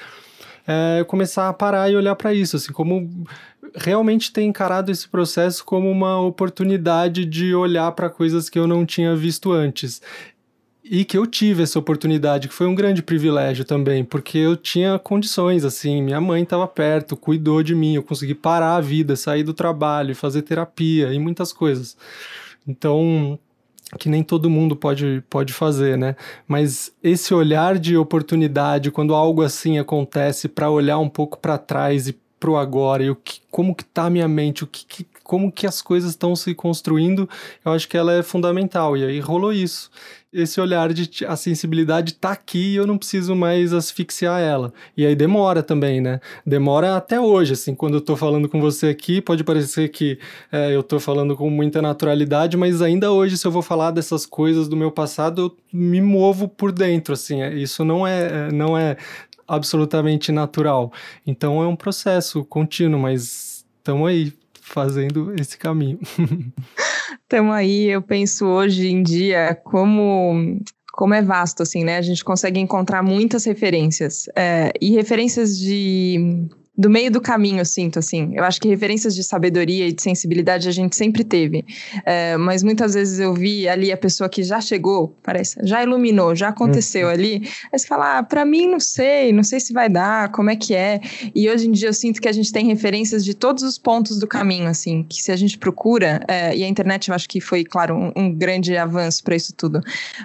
é, 0.67 1.05
começar 1.05 1.49
a 1.49 1.53
parar 1.53 1.91
e 1.91 1.97
olhar 1.97 2.15
para 2.17 2.35
isso, 2.35 2.57
assim, 2.57 2.73
como 2.73 3.25
realmente 3.75 4.33
ter 4.33 4.43
encarado 4.43 4.91
esse 4.91 5.09
processo 5.09 5.65
como 5.65 5.91
uma 5.91 6.21
oportunidade 6.21 7.25
de 7.25 7.55
olhar 7.55 7.93
para 7.93 8.09
coisas 8.09 8.49
que 8.49 8.59
eu 8.59 8.67
não 8.67 8.87
tinha 8.87 9.15
visto 9.15 9.53
antes 9.53 10.01
e 10.89 11.05
que 11.05 11.19
eu 11.19 11.27
tive 11.27 11.65
essa 11.65 11.79
oportunidade, 11.79 12.47
que 12.49 12.55
foi 12.55 12.67
um 12.67 12.75
grande 12.75 13.03
privilégio 13.03 13.65
também, 13.65 14.05
porque 14.05 14.39
eu 14.39 14.57
tinha 14.57 14.99
condições, 14.99 15.65
assim, 15.65 16.01
minha 16.01 16.21
mãe 16.21 16.45
estava 16.45 16.67
perto, 16.67 17.17
cuidou 17.17 17.63
de 17.63 17.75
mim, 17.75 17.97
eu 17.97 18.03
consegui 18.03 18.35
parar 18.35 18.77
a 18.77 18.81
vida, 18.81 19.17
sair 19.17 19.43
do 19.43 19.53
trabalho, 19.53 20.15
fazer 20.15 20.43
terapia 20.43 21.13
e 21.13 21.19
muitas 21.19 21.53
coisas. 21.53 21.97
Então, 22.67 23.39
que 23.99 24.09
nem 24.09 24.23
todo 24.23 24.51
mundo 24.51 24.75
pode, 24.75 25.23
pode 25.31 25.53
fazer, 25.53 25.97
né? 25.97 26.17
Mas 26.47 26.93
esse 27.03 27.33
olhar 27.33 27.79
de 27.79 27.97
oportunidade, 27.97 28.91
quando 28.91 29.15
algo 29.15 29.43
assim 29.43 29.79
acontece, 29.79 30.49
para 30.49 30.71
olhar 30.71 30.99
um 30.99 31.09
pouco 31.09 31.39
para 31.39 31.57
trás 31.57 32.09
e 32.09 32.19
pro 32.41 32.57
agora 32.57 33.05
e 33.05 33.11
o 33.11 33.17
que, 33.17 33.41
como 33.51 33.75
que 33.75 33.85
tá 33.85 34.07
a 34.07 34.11
minha 34.11 34.29
mente, 34.29 34.65
o 34.65 34.67
que, 34.67 34.85
que 34.85 35.07
como 35.27 35.51
que 35.51 35.67
as 35.67 35.83
coisas 35.83 36.11
estão 36.11 36.37
se 36.37 36.55
construindo, 36.55 37.29
eu 37.65 37.73
acho 37.73 37.89
que 37.89 37.97
ela 37.97 38.13
é 38.13 38.23
fundamental. 38.23 38.97
E 38.97 39.05
aí 39.05 39.19
rolou 39.19 39.53
isso. 39.53 39.91
Esse 40.33 40.61
olhar 40.61 40.93
de 40.93 41.25
a 41.27 41.35
sensibilidade 41.35 42.15
tá 42.15 42.31
aqui 42.31 42.73
e 42.73 42.77
eu 42.77 42.87
não 42.87 42.97
preciso 42.97 43.35
mais 43.35 43.73
asfixiar 43.73 44.41
ela. 44.41 44.73
E 44.97 45.05
aí 45.05 45.17
demora 45.17 45.63
também, 45.63 46.01
né? 46.01 46.21
Demora 46.47 46.97
até 46.97 47.19
hoje, 47.19 47.55
assim, 47.55 47.75
quando 47.75 47.95
eu 47.95 48.01
tô 48.01 48.17
falando 48.17 48.49
com 48.49 48.61
você 48.61 48.89
aqui, 48.89 49.21
pode 49.21 49.43
parecer 49.43 49.89
que 49.89 50.19
é, 50.53 50.75
eu 50.75 50.83
tô 50.83 51.01
falando 51.01 51.35
com 51.35 51.51
muita 51.51 51.83
naturalidade, 51.83 52.57
mas 52.57 52.81
ainda 52.81 53.11
hoje, 53.11 53.37
se 53.37 53.47
eu 53.47 53.51
vou 53.51 53.63
falar 53.63 53.91
dessas 53.91 54.27
coisas 54.27 54.69
do 54.69 54.77
meu 54.77 54.93
passado, 54.93 55.43
eu 55.43 55.57
me 55.73 56.01
movo 56.01 56.47
por 56.49 56.71
dentro, 56.71 57.15
assim. 57.15 57.43
É, 57.43 57.53
isso 57.55 57.85
não 57.85 58.07
é, 58.07 58.49
é 58.49 58.53
não 58.53 58.79
é 58.79 58.97
absolutamente 59.49 60.31
natural. 60.31 60.93
Então 61.27 61.63
é 61.63 61.67
um 61.67 61.77
processo 61.77 62.45
contínuo, 62.45 63.01
mas 63.01 63.65
estamos 63.79 64.09
aí 64.09 64.33
fazendo 64.67 65.33
esse 65.39 65.57
caminho. 65.57 65.99
Estamos 67.23 67.55
aí, 67.55 67.85
eu 67.85 68.03
penso 68.03 68.47
hoje 68.47 68.89
em 68.89 69.03
dia 69.03 69.55
como 69.65 70.59
como 70.93 71.13
é 71.13 71.21
vasto, 71.21 71.63
assim, 71.63 71.85
né? 71.85 71.99
A 71.99 72.03
gente 72.03 72.25
consegue 72.25 72.59
encontrar 72.59 73.03
muitas 73.03 73.45
referências. 73.45 74.29
É, 74.35 74.73
e 74.81 74.93
referências 74.93 75.59
de 75.59 76.49
do 76.77 76.91
meio 76.91 77.11
do 77.11 77.21
caminho, 77.21 77.61
eu 77.61 77.65
sinto, 77.65 77.99
assim. 77.99 78.33
Eu 78.35 78.45
acho 78.45 78.61
que 78.61 78.69
referências 78.69 79.15
de 79.15 79.25
sabedoria 79.25 79.89
e 79.89 79.93
de 79.93 80.03
sensibilidade 80.03 80.69
a 80.69 80.73
gente 80.73 80.95
sempre 80.95 81.25
teve. 81.25 81.65
É, 82.05 82.37
mas 82.37 82.63
muitas 82.63 82.95
vezes 82.95 83.19
eu 83.19 83.33
vi 83.33 83.69
ali 83.69 83.91
a 83.91 83.97
pessoa 83.97 84.29
que 84.29 84.43
já 84.43 84.61
chegou, 84.61 85.15
parece, 85.23 85.59
já 85.63 85.83
iluminou, 85.83 86.35
já 86.35 86.49
aconteceu 86.49 87.07
uhum. 87.07 87.13
ali. 87.13 87.49
Aí 87.73 87.79
você 87.79 87.87
fala, 87.87 88.19
ah, 88.19 88.23
pra 88.23 88.45
mim 88.45 88.67
não 88.67 88.81
sei, 88.81 89.33
não 89.33 89.43
sei 89.43 89.59
se 89.59 89.73
vai 89.73 89.89
dar, 89.89 90.31
como 90.33 90.51
é 90.51 90.57
que 90.57 90.75
é. 90.75 91.01
E 91.35 91.49
hoje 91.49 91.67
em 91.67 91.73
dia 91.73 91.89
eu 91.89 91.95
sinto 91.95 92.21
que 92.21 92.29
a 92.29 92.33
gente 92.33 92.53
tem 92.53 92.67
referências 92.67 93.25
de 93.25 93.35
todos 93.35 93.63
os 93.63 93.79
pontos 93.79 94.19
do 94.19 94.27
caminho, 94.27 94.69
assim, 94.69 95.03
que 95.09 95.23
se 95.23 95.33
a 95.33 95.37
gente 95.37 95.57
procura, 95.57 96.21
é, 96.29 96.55
e 96.55 96.63
a 96.63 96.69
internet 96.69 97.09
eu 97.09 97.15
acho 97.15 97.29
que 97.29 97.41
foi, 97.41 97.65
claro, 97.65 97.95
um, 97.95 98.13
um 98.15 98.33
grande 98.33 98.77
avanço 98.77 99.25
para 99.25 99.35
isso 99.35 99.55
tudo. 99.55 99.81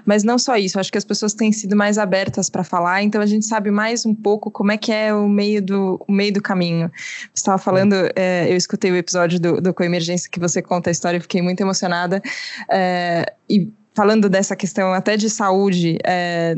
Mas 0.06 0.24
não 0.24 0.38
só 0.38 0.58
isso, 0.58 0.78
eu 0.78 0.82
acho 0.82 0.92
que 0.92 0.98
as 0.98 1.06
pessoas 1.06 1.34
têm 1.34 1.52
sido 1.52 1.76
mais 1.76 1.98
abertas 1.98 2.50
para 2.50 2.64
falar, 2.64 3.04
então 3.04 3.22
a 3.22 3.26
gente 3.26 3.46
sabe 3.46 3.72
mais 3.72 4.06
um 4.06 4.14
pouco 4.14 4.52
como 4.52 4.72
é 4.72 4.78
que 4.78 4.92
é 4.92 5.14
o 5.14 5.30
meio 5.30 5.62
do, 5.62 6.04
o 6.08 6.12
meio 6.12 6.34
do 6.34 6.41
do 6.42 6.44
caminho. 6.44 6.92
Você 7.34 7.42
estava 7.42 7.58
falando, 7.58 7.96
é, 8.16 8.52
eu 8.52 8.58
escutei 8.58 8.92
o 8.92 8.96
episódio 8.96 9.40
do, 9.40 9.62
do 9.62 9.74
Coemergência 9.74 10.30
que 10.30 10.40
você 10.40 10.62
conta 10.62 10.90
a 10.90 10.92
história, 10.92 11.22
fiquei 11.22 11.42
muito 11.42 11.62
emocionada. 11.62 12.22
É, 12.70 13.34
e 13.50 13.72
falando 13.94 14.30
dessa 14.30 14.56
questão 14.56 14.94
até 14.94 15.16
de 15.16 15.30
saúde, 15.30 15.98
é, 16.04 16.56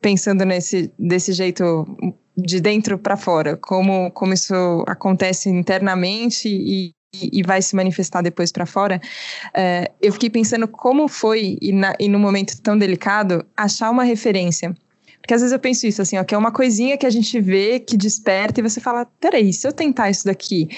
pensando 0.00 0.44
nesse 0.44 0.92
desse 0.98 1.32
jeito 1.32 1.86
de 2.36 2.60
dentro 2.60 2.98
para 2.98 3.16
fora, 3.16 3.56
como, 3.56 4.10
como 4.12 4.32
isso 4.32 4.54
acontece 4.86 5.48
internamente 5.50 6.48
e, 6.48 6.92
e 7.14 7.42
vai 7.42 7.60
se 7.60 7.76
manifestar 7.76 8.22
depois 8.22 8.50
para 8.50 8.64
fora, 8.64 9.00
é, 9.54 9.90
eu 10.00 10.12
fiquei 10.12 10.30
pensando 10.30 10.66
como 10.66 11.08
foi, 11.08 11.58
e, 11.60 11.72
na, 11.72 11.94
e 12.00 12.08
num 12.08 12.18
momento 12.18 12.60
tão 12.62 12.76
delicado, 12.76 13.44
achar 13.54 13.90
uma 13.90 14.02
referência 14.02 14.74
porque 15.22 15.34
às 15.34 15.40
vezes 15.40 15.52
eu 15.52 15.58
penso 15.58 15.86
isso, 15.86 16.02
assim, 16.02 16.18
ó, 16.18 16.24
que 16.24 16.34
é 16.34 16.38
uma 16.38 16.50
coisinha 16.50 16.98
que 16.98 17.06
a 17.06 17.10
gente 17.10 17.40
vê, 17.40 17.78
que 17.78 17.96
desperta, 17.96 18.58
e 18.58 18.62
você 18.62 18.80
fala, 18.80 19.06
peraí, 19.20 19.52
se 19.52 19.66
eu 19.66 19.72
tentar 19.72 20.10
isso 20.10 20.24
daqui, 20.24 20.68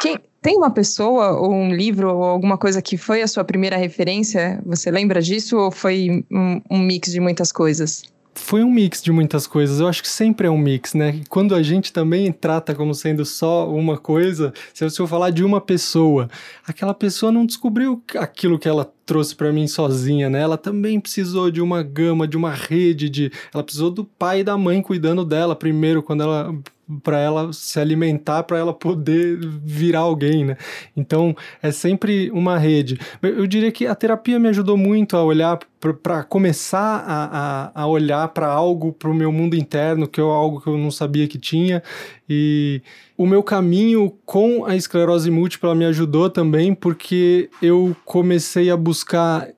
quem, 0.00 0.18
tem 0.40 0.56
uma 0.56 0.70
pessoa 0.70 1.38
ou 1.38 1.52
um 1.52 1.70
livro 1.70 2.08
ou 2.08 2.24
alguma 2.24 2.56
coisa 2.56 2.80
que 2.80 2.96
foi 2.96 3.20
a 3.20 3.28
sua 3.28 3.44
primeira 3.44 3.76
referência? 3.76 4.58
Você 4.64 4.90
lembra 4.90 5.20
disso 5.20 5.58
ou 5.58 5.70
foi 5.70 6.24
um, 6.32 6.62
um 6.70 6.78
mix 6.78 7.12
de 7.12 7.20
muitas 7.20 7.52
coisas? 7.52 8.02
foi 8.32 8.64
um 8.64 8.70
mix 8.70 9.02
de 9.02 9.12
muitas 9.12 9.46
coisas. 9.46 9.80
Eu 9.80 9.88
acho 9.88 10.02
que 10.02 10.08
sempre 10.08 10.46
é 10.46 10.50
um 10.50 10.56
mix, 10.56 10.94
né? 10.94 11.20
Quando 11.28 11.54
a 11.54 11.62
gente 11.62 11.92
também 11.92 12.32
trata 12.32 12.74
como 12.74 12.94
sendo 12.94 13.24
só 13.24 13.70
uma 13.70 13.98
coisa, 13.98 14.52
se 14.72 14.84
eu 14.84 15.06
falar 15.06 15.30
de 15.30 15.44
uma 15.44 15.60
pessoa, 15.60 16.28
aquela 16.66 16.94
pessoa 16.94 17.30
não 17.30 17.44
descobriu 17.44 18.02
aquilo 18.16 18.58
que 18.58 18.68
ela 18.68 18.90
trouxe 19.10 19.34
para 19.34 19.52
mim 19.52 19.66
sozinha, 19.66 20.30
né? 20.30 20.40
Ela 20.40 20.56
também 20.56 21.00
precisou 21.00 21.50
de 21.50 21.60
uma 21.60 21.82
gama, 21.82 22.28
de 22.28 22.36
uma 22.36 22.52
rede 22.52 23.08
de, 23.08 23.32
ela 23.52 23.64
precisou 23.64 23.90
do 23.90 24.04
pai 24.04 24.38
e 24.40 24.44
da 24.44 24.56
mãe 24.56 24.80
cuidando 24.80 25.24
dela 25.24 25.56
primeiro 25.56 26.00
quando 26.00 26.22
ela 26.22 26.54
para 27.02 27.18
ela 27.18 27.52
se 27.52 27.78
alimentar, 27.78 28.42
para 28.42 28.58
ela 28.58 28.72
poder 28.72 29.38
virar 29.64 30.00
alguém, 30.00 30.44
né? 30.44 30.56
Então 30.96 31.34
é 31.62 31.70
sempre 31.70 32.30
uma 32.30 32.58
rede. 32.58 32.98
Eu 33.22 33.46
diria 33.46 33.70
que 33.70 33.86
a 33.86 33.94
terapia 33.94 34.38
me 34.38 34.48
ajudou 34.48 34.76
muito 34.76 35.16
a 35.16 35.22
olhar 35.22 35.58
para 36.02 36.22
começar 36.22 37.04
a, 37.06 37.72
a, 37.74 37.82
a 37.82 37.86
olhar 37.86 38.28
para 38.28 38.46
algo, 38.46 38.92
para 38.92 39.10
o 39.10 39.14
meu 39.14 39.32
mundo 39.32 39.56
interno, 39.56 40.06
que 40.06 40.20
é 40.20 40.24
algo 40.24 40.60
que 40.60 40.66
eu 40.66 40.76
não 40.76 40.90
sabia 40.90 41.26
que 41.26 41.38
tinha. 41.38 41.82
E 42.28 42.82
o 43.16 43.26
meu 43.26 43.42
caminho 43.42 44.12
com 44.26 44.64
a 44.64 44.76
esclerose 44.76 45.30
múltipla 45.30 45.74
me 45.74 45.86
ajudou 45.86 46.28
também, 46.28 46.74
porque 46.74 47.48
eu 47.62 47.96
comecei 48.04 48.70
a 48.70 48.76
buscar 48.76 49.48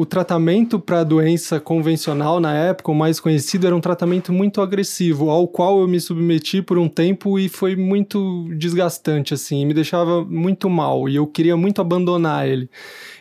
o 0.00 0.06
tratamento 0.06 0.80
para 0.80 1.00
a 1.00 1.04
doença 1.04 1.60
convencional 1.60 2.40
na 2.40 2.54
época, 2.54 2.90
o 2.90 2.94
mais 2.94 3.20
conhecido, 3.20 3.66
era 3.66 3.76
um 3.76 3.82
tratamento 3.82 4.32
muito 4.32 4.62
agressivo, 4.62 5.28
ao 5.28 5.46
qual 5.46 5.78
eu 5.78 5.86
me 5.86 6.00
submeti 6.00 6.62
por 6.62 6.78
um 6.78 6.88
tempo 6.88 7.38
e 7.38 7.50
foi 7.50 7.76
muito 7.76 8.48
desgastante, 8.56 9.34
assim, 9.34 9.66
me 9.66 9.74
deixava 9.74 10.24
muito 10.24 10.70
mal 10.70 11.06
e 11.06 11.16
eu 11.16 11.26
queria 11.26 11.54
muito 11.54 11.82
abandonar 11.82 12.48
ele. 12.48 12.70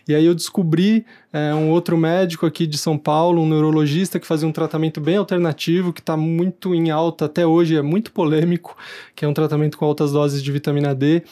E 0.07 0.15
aí 0.15 0.25
eu 0.25 0.33
descobri 0.33 1.05
é, 1.33 1.53
um 1.53 1.69
outro 1.69 1.97
médico 1.97 2.45
aqui 2.45 2.65
de 2.65 2.77
São 2.77 2.97
Paulo, 2.97 3.41
um 3.41 3.49
neurologista 3.49 4.17
que 4.17 4.25
fazia 4.25 4.47
um 4.47 4.53
tratamento 4.53 5.01
bem 5.01 5.17
alternativo, 5.17 5.91
que 5.91 5.99
está 5.99 6.15
muito 6.15 6.73
em 6.73 6.91
alta 6.91 7.25
até 7.25 7.45
hoje, 7.45 7.75
é 7.75 7.81
muito 7.81 8.13
polêmico, 8.13 8.77
que 9.13 9.25
é 9.25 9.27
um 9.27 9.33
tratamento 9.33 9.77
com 9.77 9.83
altas 9.83 10.13
doses 10.13 10.41
de 10.41 10.49
vitamina 10.49 10.95
D 10.95 11.23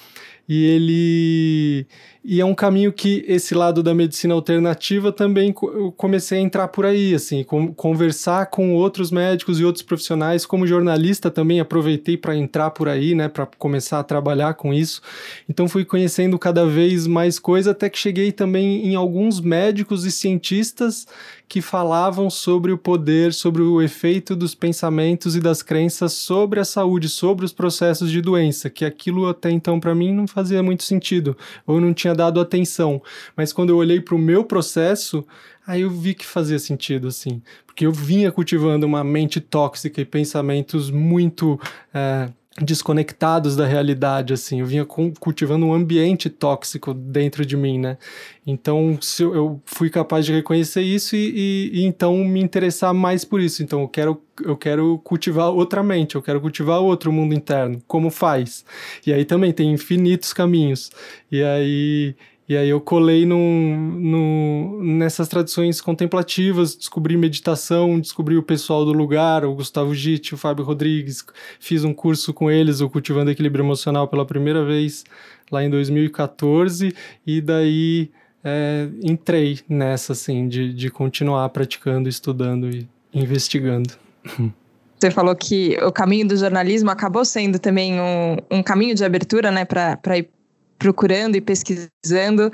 e 0.47 0.65
ele 0.65 1.87
e 2.29 2.41
é 2.41 2.45
um 2.45 2.53
caminho 2.53 2.91
que 2.91 3.23
esse 3.25 3.55
lado 3.55 3.81
da 3.81 3.95
medicina 3.95 4.33
alternativa 4.33 5.13
também 5.13 5.55
eu 5.61 5.93
comecei 5.93 6.39
a 6.39 6.41
entrar 6.41 6.67
por 6.67 6.85
aí, 6.85 7.15
assim, 7.15 7.41
conversar 7.73 8.47
com 8.47 8.75
outros 8.75 9.11
médicos 9.11 9.61
e 9.61 9.63
outros 9.63 9.81
profissionais, 9.81 10.45
como 10.45 10.67
jornalista 10.67 11.31
também 11.31 11.61
aproveitei 11.61 12.17
para 12.17 12.35
entrar 12.35 12.71
por 12.71 12.89
aí, 12.89 13.15
né, 13.15 13.29
para 13.29 13.45
começar 13.57 13.99
a 13.99 14.03
trabalhar 14.03 14.55
com 14.55 14.73
isso. 14.73 15.01
Então 15.47 15.69
fui 15.69 15.85
conhecendo 15.85 16.37
cada 16.37 16.65
vez 16.65 17.07
mais 17.07 17.39
coisa 17.39 17.71
até 17.71 17.89
que 17.89 17.97
cheguei 17.97 18.33
também 18.33 18.85
em 18.85 18.93
alguns 18.93 19.39
médicos 19.39 20.03
e 20.03 20.11
cientistas 20.11 21.07
que 21.47 21.61
falavam 21.61 22.29
sobre 22.29 22.73
o 22.73 22.77
poder, 22.77 23.33
sobre 23.33 23.61
o 23.61 23.81
efeito 23.81 24.35
dos 24.35 24.53
pensamentos 24.53 25.35
e 25.35 25.39
das 25.39 25.61
crenças 25.61 26.11
sobre 26.11 26.59
a 26.59 26.65
saúde, 26.65 27.07
sobre 27.07 27.45
os 27.45 27.53
processos 27.53 28.11
de 28.11 28.21
doença, 28.21 28.69
que 28.69 28.83
aquilo 28.83 29.27
até 29.29 29.49
então 29.49 29.79
para 29.79 29.95
mim 29.95 30.13
não 30.13 30.27
fazia 30.27 30.61
muito 30.61 30.83
sentido, 30.83 31.37
ou 31.65 31.79
não 31.79 31.93
tinha 31.93 32.13
dado 32.17 32.41
atenção. 32.41 33.01
Mas 33.35 33.53
quando 33.53 33.69
eu 33.69 33.77
olhei 33.77 34.01
para 34.01 34.15
o 34.15 34.19
meu 34.19 34.43
processo, 34.43 35.25
aí 35.65 35.81
eu 35.81 35.89
vi 35.89 36.13
que 36.13 36.25
fazia 36.25 36.59
sentido, 36.59 37.07
assim, 37.07 37.41
porque 37.65 37.85
eu 37.85 37.91
vinha 37.91 38.31
cultivando 38.31 38.85
uma 38.85 39.03
mente 39.03 39.39
tóxica 39.39 40.01
e 40.01 40.05
pensamentos 40.05 40.91
muito 40.91 41.59
é, 41.93 42.29
desconectados 42.61 43.55
da 43.55 43.65
realidade, 43.65 44.33
assim. 44.33 44.59
Eu 44.59 44.65
vinha 44.65 44.85
cultivando 44.85 45.65
um 45.65 45.73
ambiente 45.73 46.29
tóxico 46.29 46.93
dentro 46.93 47.45
de 47.45 47.55
mim, 47.55 47.77
né? 47.77 47.97
Então, 48.45 48.97
eu 49.19 49.61
fui 49.65 49.89
capaz 49.89 50.25
de 50.25 50.33
reconhecer 50.33 50.81
isso 50.81 51.15
e, 51.15 51.33
e, 51.35 51.81
e, 51.81 51.85
então 51.85 52.15
me 52.17 52.41
interessar 52.41 52.93
mais 52.93 53.23
por 53.23 53.39
isso. 53.39 53.61
Então, 53.61 53.81
eu 53.81 53.87
quero, 53.87 54.21
eu 54.43 54.57
quero 54.57 54.97
cultivar 55.03 55.49
outra 55.49 55.83
mente, 55.83 56.15
eu 56.15 56.21
quero 56.21 56.41
cultivar 56.41 56.79
outro 56.81 57.11
mundo 57.11 57.35
interno. 57.35 57.81
Como 57.87 58.09
faz? 58.09 58.65
E 59.05 59.13
aí 59.13 59.23
também 59.23 59.51
tem 59.51 59.71
infinitos 59.71 60.33
caminhos. 60.33 60.89
E 61.31 61.43
aí 61.43 62.15
e 62.49 62.55
aí 62.55 62.69
eu 62.69 62.79
colei 62.79 63.25
no, 63.25 64.81
nessas 64.81 65.27
tradições 65.27 65.81
contemplativas, 65.81 66.75
descobri 66.75 67.17
meditação, 67.17 67.99
descobri 67.99 68.37
o 68.37 68.43
pessoal 68.43 68.85
do 68.85 68.93
lugar, 68.93 69.43
o 69.43 69.53
Gustavo 69.53 69.93
Gitti, 69.93 70.33
o 70.33 70.37
Fábio 70.37 70.63
Rodrigues, 70.63 71.25
fiz 71.59 71.83
um 71.83 71.93
curso 71.93 72.33
com 72.33 72.49
eles, 72.49 72.79
o 72.79 72.89
Cultivando 72.89 73.31
Equilíbrio 73.31 73.65
Emocional 73.65 74.07
pela 74.07 74.25
primeira 74.25 74.63
vez 74.63 75.03
lá 75.51 75.61
em 75.61 75.69
2014, 75.69 76.95
e 77.25 77.41
daí 77.41 78.09
é, 78.41 78.87
entrei 79.03 79.59
nessa, 79.67 80.13
assim, 80.13 80.47
de, 80.47 80.73
de 80.73 80.89
continuar 80.89 81.49
praticando, 81.49 82.07
estudando 82.07 82.69
e 82.69 82.87
investigando. 83.13 83.93
Você 84.97 85.11
falou 85.11 85.35
que 85.35 85.77
o 85.83 85.91
caminho 85.91 86.27
do 86.27 86.35
jornalismo 86.35 86.89
acabou 86.89 87.23
sendo 87.25 87.59
também 87.59 87.99
um, 87.99 88.37
um 88.49 88.63
caminho 88.63 88.95
de 88.95 89.03
abertura, 89.03 89.51
né, 89.51 89.65
para 89.65 90.17
ir 90.17 90.29
procurando 90.77 91.35
e 91.35 91.41
pesquisando, 91.41 92.51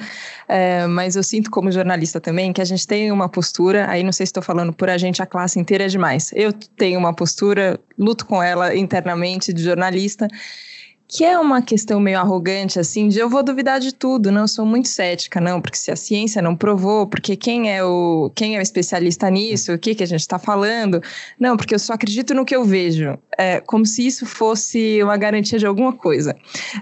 é, 0.47 0.87
mas 0.87 1.15
eu 1.15 1.23
sinto 1.23 1.51
como 1.51 1.71
jornalista 1.71 2.19
também 2.19 2.53
que 2.53 2.61
a 2.61 2.65
gente 2.65 2.87
tem 2.87 3.11
uma 3.11 3.29
postura, 3.29 3.89
aí 3.89 4.03
não 4.03 4.11
sei 4.11 4.25
se 4.25 4.29
estou 4.29 4.43
falando 4.43 4.73
por 4.73 4.89
a 4.89 4.97
gente, 4.97 5.21
a 5.21 5.25
classe 5.25 5.59
inteira 5.59 5.85
é 5.85 5.87
demais. 5.87 6.31
Eu 6.33 6.53
tenho 6.53 6.99
uma 6.99 7.13
postura, 7.13 7.79
luto 7.97 8.25
com 8.25 8.41
ela 8.41 8.75
internamente 8.75 9.53
de 9.53 9.63
jornalista, 9.63 10.27
que 11.07 11.23
é 11.23 11.37
uma 11.37 11.61
questão 11.61 11.99
meio 11.99 12.19
arrogante, 12.19 12.79
assim, 12.79 13.07
de 13.07 13.19
eu 13.19 13.29
vou 13.29 13.43
duvidar 13.43 13.79
de 13.79 13.93
tudo, 13.93 14.31
não 14.31 14.47
sou 14.47 14.65
muito 14.65 14.87
cética, 14.87 15.39
não, 15.39 15.61
porque 15.61 15.77
se 15.77 15.91
a 15.91 15.95
ciência 15.95 16.41
não 16.41 16.55
provou, 16.55 17.05
porque 17.05 17.35
quem 17.35 17.71
é 17.71 17.83
o, 17.83 18.31
quem 18.35 18.55
é 18.55 18.59
o 18.59 18.61
especialista 18.61 19.29
nisso, 19.29 19.73
o 19.73 19.77
que, 19.77 19.93
que 19.93 20.03
a 20.03 20.07
gente 20.07 20.21
está 20.21 20.39
falando, 20.39 21.01
não, 21.39 21.55
porque 21.55 21.75
eu 21.75 21.79
só 21.79 21.93
acredito 21.93 22.33
no 22.33 22.45
que 22.45 22.55
eu 22.55 22.63
vejo, 22.63 23.17
é, 23.37 23.59
como 23.61 23.85
se 23.85 24.05
isso 24.05 24.25
fosse 24.25 25.01
uma 25.03 25.17
garantia 25.17 25.59
de 25.59 25.65
alguma 25.65 25.93
coisa. 25.93 26.35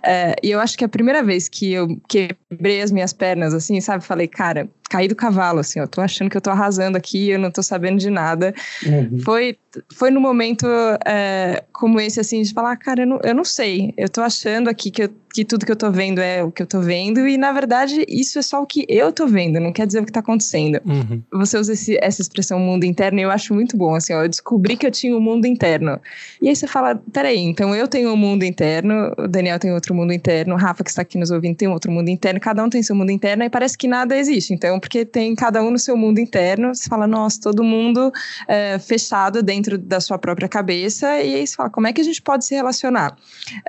É, 0.03 0.35
e 0.41 0.51
eu 0.51 0.59
acho 0.59 0.77
que 0.77 0.85
a 0.85 0.89
primeira 0.89 1.23
vez 1.23 1.49
que 1.49 1.73
eu 1.73 1.99
quebrei 2.07 2.81
as 2.81 2.91
minhas 2.91 3.11
pernas, 3.11 3.53
assim, 3.53 3.81
sabe, 3.81 4.03
falei, 4.03 4.27
cara, 4.27 4.69
caí 4.91 5.07
do 5.07 5.15
cavalo, 5.15 5.61
assim, 5.61 5.79
eu 5.79 5.87
tô 5.87 6.01
achando 6.01 6.29
que 6.29 6.35
eu 6.35 6.41
tô 6.41 6.49
arrasando 6.49 6.97
aqui, 6.97 7.29
eu 7.29 7.39
não 7.39 7.49
tô 7.49 7.63
sabendo 7.63 7.97
de 7.97 8.09
nada. 8.09 8.53
Uhum. 8.85 9.19
Foi, 9.19 9.57
foi 9.93 10.11
no 10.11 10.19
momento 10.19 10.67
é, 11.05 11.63
como 11.71 11.97
esse, 11.97 12.19
assim, 12.19 12.41
de 12.41 12.51
falar, 12.51 12.75
cara, 12.75 13.03
eu 13.03 13.07
não, 13.07 13.19
eu 13.23 13.33
não 13.33 13.45
sei, 13.45 13.93
eu 13.95 14.09
tô 14.09 14.21
achando 14.21 14.69
aqui 14.69 14.91
que 14.91 15.03
eu 15.03 15.09
que 15.33 15.45
tudo 15.45 15.65
que 15.65 15.71
eu 15.71 15.75
tô 15.75 15.91
vendo 15.91 16.19
é 16.19 16.43
o 16.43 16.51
que 16.51 16.61
eu 16.61 16.67
tô 16.67 16.81
vendo, 16.81 17.27
e 17.27 17.37
na 17.37 17.51
verdade 17.51 18.05
isso 18.07 18.39
é 18.39 18.41
só 18.41 18.61
o 18.61 18.65
que 18.65 18.85
eu 18.87 19.11
tô 19.11 19.27
vendo, 19.27 19.59
não 19.59 19.71
quer 19.71 19.87
dizer 19.87 20.01
o 20.01 20.05
que 20.05 20.11
tá 20.11 20.19
acontecendo. 20.19 20.79
Uhum. 20.85 21.21
Você 21.31 21.57
usa 21.57 21.73
esse, 21.73 21.97
essa 22.01 22.21
expressão 22.21 22.59
mundo 22.59 22.83
interno 22.83 23.19
e 23.19 23.23
eu 23.23 23.31
acho 23.31 23.53
muito 23.53 23.77
bom, 23.77 23.95
assim, 23.95 24.13
ó, 24.13 24.23
eu 24.23 24.29
descobri 24.29 24.75
que 24.75 24.85
eu 24.85 24.91
tinha 24.91 25.15
um 25.15 25.21
mundo 25.21 25.45
interno. 25.45 25.99
E 26.41 26.49
aí 26.49 26.55
você 26.55 26.67
fala, 26.67 27.01
peraí, 27.11 27.39
então 27.39 27.75
eu 27.75 27.87
tenho 27.87 28.11
um 28.11 28.17
mundo 28.17 28.43
interno, 28.43 29.13
o 29.17 29.27
Daniel 29.27 29.59
tem 29.59 29.73
outro 29.73 29.93
mundo 29.95 30.13
interno, 30.13 30.53
o 30.53 30.57
Rafa 30.57 30.83
que 30.83 30.89
está 30.89 31.01
aqui 31.01 31.17
nos 31.17 31.31
ouvindo 31.31 31.55
tem 31.55 31.67
outro 31.67 31.91
mundo 31.91 32.09
interno, 32.09 32.39
cada 32.39 32.63
um 32.63 32.69
tem 32.69 32.83
seu 32.83 32.95
mundo 32.95 33.11
interno 33.11 33.43
e 33.43 33.49
parece 33.49 33.77
que 33.77 33.87
nada 33.87 34.17
existe. 34.17 34.53
Então, 34.53 34.79
porque 34.79 35.05
tem 35.05 35.35
cada 35.35 35.63
um 35.63 35.71
no 35.71 35.79
seu 35.79 35.95
mundo 35.95 36.19
interno, 36.19 36.73
você 36.73 36.89
fala, 36.89 37.07
nossa, 37.07 37.39
todo 37.41 37.63
mundo 37.63 38.11
é, 38.47 38.79
fechado 38.79 39.41
dentro 39.41 39.77
da 39.77 39.99
sua 39.99 40.17
própria 40.17 40.47
cabeça, 40.47 41.07
e 41.21 41.35
aí 41.35 41.47
você 41.47 41.55
fala, 41.55 41.69
como 41.69 41.87
é 41.87 41.93
que 41.93 42.01
a 42.01 42.03
gente 42.03 42.21
pode 42.21 42.45
se 42.45 42.55
relacionar? 42.55 43.15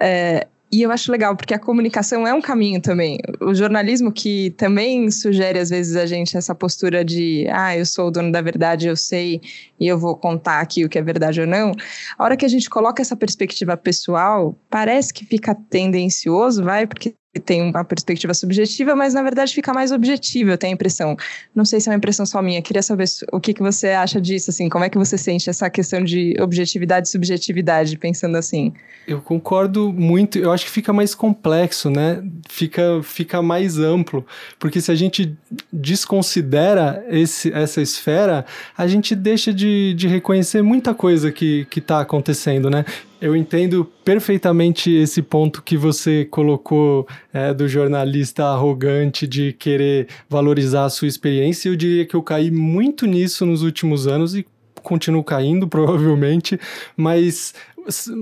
É, 0.01 0.47
e 0.73 0.81
eu 0.81 0.91
acho 0.91 1.13
legal, 1.13 1.37
porque 1.37 1.53
a 1.53 1.59
comunicação 1.59 2.27
é 2.27 2.33
um 2.33 2.41
caminho 2.41 2.81
também. 2.81 3.19
O 3.41 3.55
jornalismo 3.55 4.11
que 4.11 4.51
também 4.53 5.11
sugere, 5.11 5.59
às 5.59 5.69
vezes, 5.69 5.97
a 5.97 6.07
gente 6.07 6.35
essa 6.35 6.55
postura 6.55 7.05
de, 7.05 7.47
ah, 7.51 7.77
eu 7.77 7.85
sou 7.85 8.09
o 8.09 8.11
dono 8.11 8.33
da 8.33 8.41
verdade, 8.41 8.87
eu 8.87 8.97
sei, 8.97 9.43
e 9.79 9.87
eu 9.87 9.99
vou 9.99 10.17
contar 10.17 10.61
aqui 10.61 10.83
o 10.83 10.89
que 10.89 10.99
é 10.99 11.03
verdade 11.03 11.43
ou 11.43 11.47
não. 11.47 11.73
A 12.19 12.25
hora 12.25 12.37
que 12.39 12.47
a 12.47 12.49
gente 12.49 12.71
coloca 12.71 13.03
essa 13.03 13.15
perspectiva 13.15 13.77
pessoal, 13.77 14.59
parece 14.71 15.13
que 15.13 15.27
fica 15.27 15.55
tendencioso, 15.55 16.65
vai, 16.65 16.87
porque 16.87 17.15
tem 17.41 17.63
uma 17.63 17.85
perspectiva 17.85 18.35
subjetiva, 18.35 18.95
mas 18.95 19.15
na 19.15 19.23
verdade 19.23 19.55
fica 19.55 19.73
mais 19.73 19.91
objetiva, 19.91 20.51
eu 20.51 20.59
tenho 20.59 20.73
a 20.73 20.75
impressão. 20.75 21.17
Não 21.55 21.65
sei 21.65 21.81
se 21.81 21.89
é 21.89 21.93
uma 21.93 21.97
impressão 21.97 22.27
só 22.27 22.43
minha, 22.43 22.61
queria 22.61 22.83
saber 22.83 23.07
o 23.33 23.41
que, 23.41 23.55
que 23.55 23.63
você 23.63 23.89
acha 23.89 24.21
disso, 24.21 24.51
assim, 24.51 24.69
como 24.69 24.85
é 24.85 24.91
que 24.91 24.99
você 24.99 25.17
sente 25.17 25.49
essa 25.49 25.71
questão 25.71 26.05
de 26.05 26.37
objetividade 26.41 27.09
e 27.09 27.11
subjetividade, 27.11 27.97
pensando 27.97 28.37
assim? 28.37 28.73
Eu 29.07 29.21
concordo 29.21 29.93
muito, 29.93 30.39
eu 30.39 30.53
acho 30.53 30.67
que 30.67 30.71
fica 30.71 30.93
mais 30.93 31.15
complexo, 31.15 31.91
né? 31.91 32.23
Fica, 32.49 33.01
fica 33.03 33.41
mais 33.41 33.79
amplo, 33.79 34.27
porque 34.59 34.81
se 34.81 34.91
a 34.91 34.95
gente 34.95 35.35
desconsidera 35.73 37.05
esse, 37.09 37.53
essa 37.53 37.81
esfera, 37.81 38.45
a 38.77 38.87
gente 38.87 39.15
deixa 39.15 39.53
de, 39.53 39.95
de 39.95 40.07
reconhecer 40.07 40.63
muita 40.63 40.95
coisa 40.95 41.33
que 41.33 41.67
está 41.75 42.01
acontecendo, 42.01 42.69
né? 42.69 42.85
Eu 43.23 43.37
entendo 43.37 43.85
perfeitamente 44.05 44.91
esse 44.91 45.23
ponto 45.23 45.63
que 45.63 45.77
você 45.77 46.25
colocou 46.25 47.07
é, 47.33 47.55
do 47.55 47.69
jornalista 47.69 48.47
arrogante 48.47 49.29
de 49.29 49.53
querer 49.53 50.09
valorizar 50.29 50.87
a 50.87 50.91
sua 50.91 51.07
experiência. 51.07 51.69
Eu 51.69 51.77
diria 51.77 52.05
que 52.05 52.17
eu 52.17 52.23
caí 52.23 52.51
muito 52.51 53.07
nisso 53.07 53.47
nos 53.47 53.63
últimos 53.63 54.09
anos 54.09 54.35
e 54.35 54.45
continuo 54.83 55.23
caindo, 55.23 55.69
provavelmente, 55.71 56.59
mas 56.97 57.55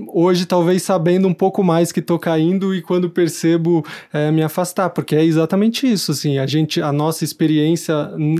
hoje 0.07 0.45
talvez 0.45 0.83
sabendo 0.83 1.27
um 1.27 1.33
pouco 1.33 1.63
mais 1.63 1.91
que 1.91 2.01
tô 2.01 2.17
caindo 2.17 2.73
e 2.73 2.81
quando 2.81 3.09
percebo 3.09 3.85
é, 4.11 4.31
me 4.31 4.41
afastar, 4.41 4.89
porque 4.89 5.15
é 5.15 5.23
exatamente 5.23 5.91
isso, 5.91 6.11
assim, 6.11 6.37
a 6.37 6.45
gente, 6.45 6.81
a 6.81 6.91
nossa 6.91 7.23
experiência, 7.23 7.93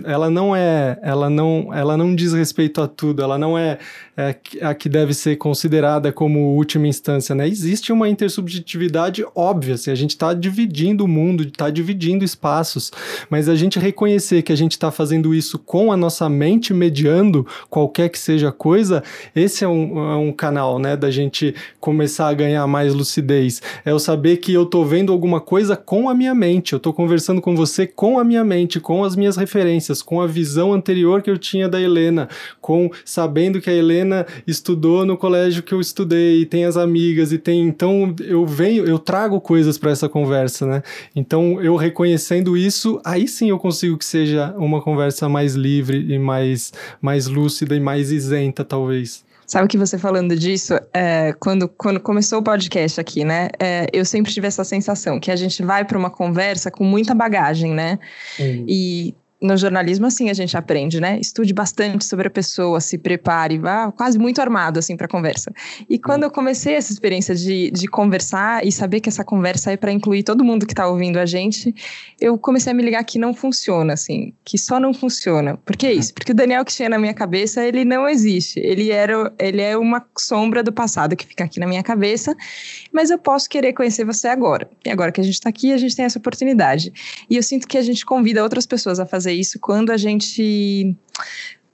ela 0.03 0.29
não 0.29 0.55
é, 0.55 0.99
ela 1.01 1.29
não, 1.29 1.69
ela 1.73 1.97
não 1.97 2.15
diz 2.15 2.33
respeito 2.33 2.81
a 2.81 2.87
tudo, 2.87 3.21
ela 3.21 3.37
não 3.37 3.57
é, 3.57 3.77
é 4.21 4.65
a 4.65 4.73
que 4.73 4.87
deve 4.87 5.13
ser 5.13 5.37
considerada 5.37 6.11
como 6.11 6.55
última 6.55 6.87
instância, 6.87 7.33
né? 7.33 7.47
Existe 7.47 7.91
uma 7.91 8.07
intersubjetividade 8.07 9.25
óbvia, 9.35 9.75
assim, 9.75 9.91
a 9.91 9.95
gente 9.95 10.11
está 10.11 10.33
dividindo 10.33 11.05
o 11.05 11.07
mundo, 11.07 11.43
está 11.43 11.69
dividindo 11.69 12.23
espaços, 12.23 12.91
mas 13.29 13.49
a 13.49 13.55
gente 13.55 13.79
reconhecer 13.79 14.41
que 14.41 14.51
a 14.51 14.55
gente 14.55 14.73
está 14.73 14.91
fazendo 14.91 15.33
isso 15.33 15.57
com 15.57 15.91
a 15.91 15.97
nossa 15.97 16.29
mente 16.29 16.73
mediando 16.73 17.45
qualquer 17.69 18.09
que 18.09 18.19
seja 18.19 18.49
a 18.49 18.51
coisa, 18.51 19.03
esse 19.35 19.63
é 19.63 19.67
um, 19.67 20.11
é 20.11 20.15
um 20.15 20.31
canal, 20.31 20.77
né, 20.77 20.95
da 20.95 21.09
gente 21.09 21.55
começar 21.79 22.27
a 22.27 22.33
ganhar 22.33 22.65
mais 22.67 22.93
lucidez. 22.93 23.61
É 23.85 23.91
eu 23.91 23.99
saber 23.99 24.37
que 24.37 24.53
eu 24.53 24.65
tô 24.65 24.83
vendo 24.83 25.11
alguma 25.11 25.41
coisa 25.41 25.75
com 25.75 26.09
a 26.09 26.13
minha 26.13 26.35
mente, 26.35 26.73
eu 26.73 26.79
tô 26.79 26.93
conversando 26.93 27.41
com 27.41 27.55
você 27.55 27.87
com 27.87 28.19
a 28.19 28.23
minha 28.23 28.43
mente, 28.43 28.79
com 28.79 29.03
as 29.03 29.15
minhas 29.15 29.37
referências, 29.37 30.01
com 30.01 30.21
a 30.21 30.27
visão 30.27 30.73
anterior 30.73 31.21
que 31.21 31.29
eu 31.29 31.37
tinha 31.37 31.67
da 31.67 31.81
Helena, 31.81 32.27
com 32.59 32.89
sabendo 33.03 33.59
que 33.59 33.69
a 33.69 33.73
Helena 33.73 34.10
estudou 34.45 35.05
no 35.05 35.17
colégio 35.17 35.63
que 35.63 35.73
eu 35.73 35.81
estudei, 35.81 36.45
tem 36.45 36.65
as 36.65 36.77
amigas 36.77 37.31
e 37.31 37.37
tem, 37.37 37.61
então 37.61 38.15
eu 38.19 38.45
venho, 38.45 38.85
eu 38.85 38.99
trago 38.99 39.39
coisas 39.41 39.77
para 39.77 39.91
essa 39.91 40.07
conversa, 40.07 40.65
né? 40.65 40.83
Então 41.15 41.61
eu 41.61 41.75
reconhecendo 41.75 42.55
isso, 42.55 43.01
aí 43.03 43.27
sim 43.27 43.49
eu 43.49 43.59
consigo 43.59 43.97
que 43.97 44.05
seja 44.05 44.53
uma 44.57 44.81
conversa 44.81 45.27
mais 45.27 45.55
livre 45.55 46.05
e 46.13 46.17
mais 46.19 46.71
mais 47.01 47.27
lúcida 47.27 47.75
e 47.75 47.79
mais 47.79 48.11
isenta, 48.11 48.63
talvez. 48.63 49.23
Sabe 49.51 49.67
que 49.67 49.77
você 49.77 49.97
falando 49.97 50.33
disso, 50.33 50.75
é, 50.93 51.33
quando, 51.37 51.67
quando 51.67 51.99
começou 51.99 52.39
o 52.39 52.41
podcast 52.41 53.01
aqui, 53.01 53.25
né? 53.25 53.49
É, 53.59 53.85
eu 53.91 54.05
sempre 54.05 54.31
tive 54.31 54.47
essa 54.47 54.63
sensação 54.63 55.19
que 55.19 55.29
a 55.29 55.35
gente 55.35 55.61
vai 55.61 55.83
para 55.83 55.97
uma 55.97 56.09
conversa 56.09 56.71
com 56.71 56.85
muita 56.85 57.13
bagagem, 57.13 57.73
né? 57.73 57.99
E 58.39 59.13
no 59.41 59.57
jornalismo, 59.57 60.05
assim, 60.05 60.29
a 60.29 60.33
gente 60.33 60.55
aprende, 60.55 61.01
né? 61.01 61.19
Estude 61.19 61.51
bastante 61.51 62.05
sobre 62.05 62.27
a 62.27 62.29
pessoa, 62.29 62.79
se 62.79 62.95
prepare, 62.95 63.57
vá 63.57 63.91
quase 63.91 64.19
muito 64.19 64.39
armado, 64.39 64.77
assim, 64.77 64.95
para 64.95 65.07
a 65.07 65.09
conversa. 65.09 65.51
E 65.89 65.97
quando 65.97 66.23
eu 66.23 66.31
comecei 66.31 66.75
essa 66.75 66.93
experiência 66.93 67.33
de, 67.33 67.71
de 67.71 67.87
conversar 67.87 68.63
e 68.65 68.71
saber 68.71 68.99
que 68.99 69.09
essa 69.09 69.23
conversa 69.23 69.71
é 69.71 69.77
para 69.77 69.91
incluir 69.91 70.21
todo 70.21 70.43
mundo 70.43 70.67
que 70.67 70.73
está 70.73 70.87
ouvindo 70.87 71.17
a 71.17 71.25
gente, 71.25 71.73
eu 72.19 72.37
comecei 72.37 72.71
a 72.71 72.75
me 72.75 72.83
ligar 72.83 73.03
que 73.03 73.17
não 73.17 73.33
funciona, 73.33 73.93
assim, 73.93 74.31
que 74.45 74.59
só 74.59 74.79
não 74.79 74.93
funciona. 74.93 75.57
Por 75.57 75.75
que 75.75 75.91
isso? 75.91 76.13
Porque 76.13 76.33
o 76.33 76.35
Daniel 76.35 76.63
que 76.63 76.71
tinha 76.71 76.89
na 76.89 76.99
minha 76.99 77.13
cabeça, 77.13 77.65
ele 77.65 77.83
não 77.83 78.07
existe. 78.07 78.59
Ele, 78.59 78.91
era, 78.91 79.33
ele 79.39 79.61
é 79.61 79.75
uma 79.75 80.05
sombra 80.15 80.61
do 80.61 80.71
passado 80.71 81.15
que 81.15 81.25
fica 81.25 81.45
aqui 81.45 81.59
na 81.59 81.65
minha 81.65 81.81
cabeça, 81.81 82.35
mas 82.93 83.09
eu 83.09 83.17
posso 83.17 83.49
querer 83.49 83.73
conhecer 83.73 84.05
você 84.05 84.27
agora. 84.27 84.69
E 84.85 84.89
agora 84.91 85.11
que 85.11 85.19
a 85.19 85.23
gente 85.23 85.33
está 85.33 85.49
aqui, 85.49 85.73
a 85.73 85.77
gente 85.77 85.95
tem 85.95 86.05
essa 86.05 86.19
oportunidade. 86.19 86.93
E 87.27 87.35
eu 87.35 87.41
sinto 87.41 87.67
que 87.67 87.77
a 87.77 87.81
gente 87.81 88.05
convida 88.05 88.43
outras 88.43 88.67
pessoas 88.67 88.99
a 88.99 89.05
fazer 89.05 89.30
fazer 89.31 89.33
isso 89.33 89.59
quando 89.59 89.91
a 89.91 89.97
gente 89.97 90.95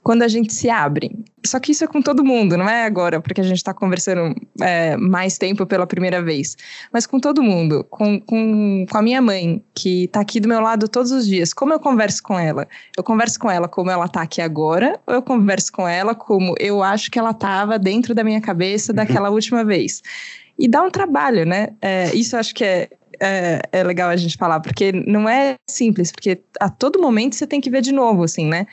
quando 0.00 0.22
a 0.22 0.28
gente 0.28 0.54
se 0.54 0.70
abre. 0.70 1.10
Só 1.44 1.60
que 1.60 1.72
isso 1.72 1.84
é 1.84 1.86
com 1.86 2.00
todo 2.00 2.24
mundo, 2.24 2.56
não 2.56 2.66
é 2.66 2.84
agora, 2.84 3.20
porque 3.20 3.42
a 3.42 3.44
gente 3.44 3.58
está 3.58 3.74
conversando 3.74 4.34
é, 4.58 4.96
mais 4.96 5.36
tempo 5.36 5.66
pela 5.66 5.86
primeira 5.86 6.22
vez, 6.22 6.56
mas 6.90 7.04
com 7.04 7.20
todo 7.20 7.42
mundo, 7.42 7.84
com, 7.90 8.18
com, 8.18 8.86
com 8.90 8.98
a 8.98 9.02
minha 9.02 9.20
mãe, 9.20 9.62
que 9.74 10.04
está 10.04 10.20
aqui 10.20 10.40
do 10.40 10.48
meu 10.48 10.60
lado 10.60 10.88
todos 10.88 11.12
os 11.12 11.26
dias. 11.26 11.52
Como 11.52 11.74
eu 11.74 11.80
converso 11.80 12.22
com 12.22 12.38
ela? 12.38 12.66
Eu 12.96 13.04
converso 13.04 13.38
com 13.38 13.50
ela 13.50 13.68
como 13.68 13.90
ela 13.90 14.06
está 14.06 14.22
aqui 14.22 14.40
agora, 14.40 14.98
ou 15.06 15.14
eu 15.14 15.20
converso 15.20 15.70
com 15.70 15.86
ela 15.86 16.14
como 16.14 16.54
eu 16.58 16.82
acho 16.82 17.10
que 17.10 17.18
ela 17.18 17.32
estava 17.32 17.78
dentro 17.78 18.14
da 18.14 18.24
minha 18.24 18.40
cabeça 18.40 18.94
daquela 18.94 19.28
última 19.30 19.62
vez? 19.62 20.00
E 20.58 20.66
dá 20.66 20.82
um 20.82 20.90
trabalho, 20.90 21.44
né? 21.44 21.68
É, 21.82 22.14
isso 22.14 22.34
acho 22.34 22.54
que 22.54 22.64
é, 22.64 22.88
é, 23.20 23.60
é, 23.72 23.82
legal 23.82 24.10
a 24.10 24.16
gente 24.16 24.36
falar, 24.36 24.60
porque 24.60 24.92
não 24.92 25.28
é 25.28 25.56
simples, 25.68 26.12
porque 26.12 26.40
a 26.60 26.68
todo 26.68 27.00
momento 27.00 27.34
você 27.34 27.46
tem 27.46 27.60
que 27.60 27.70
ver 27.70 27.82
de 27.82 27.92
novo, 27.92 28.24
assim, 28.24 28.46
né? 28.46 28.66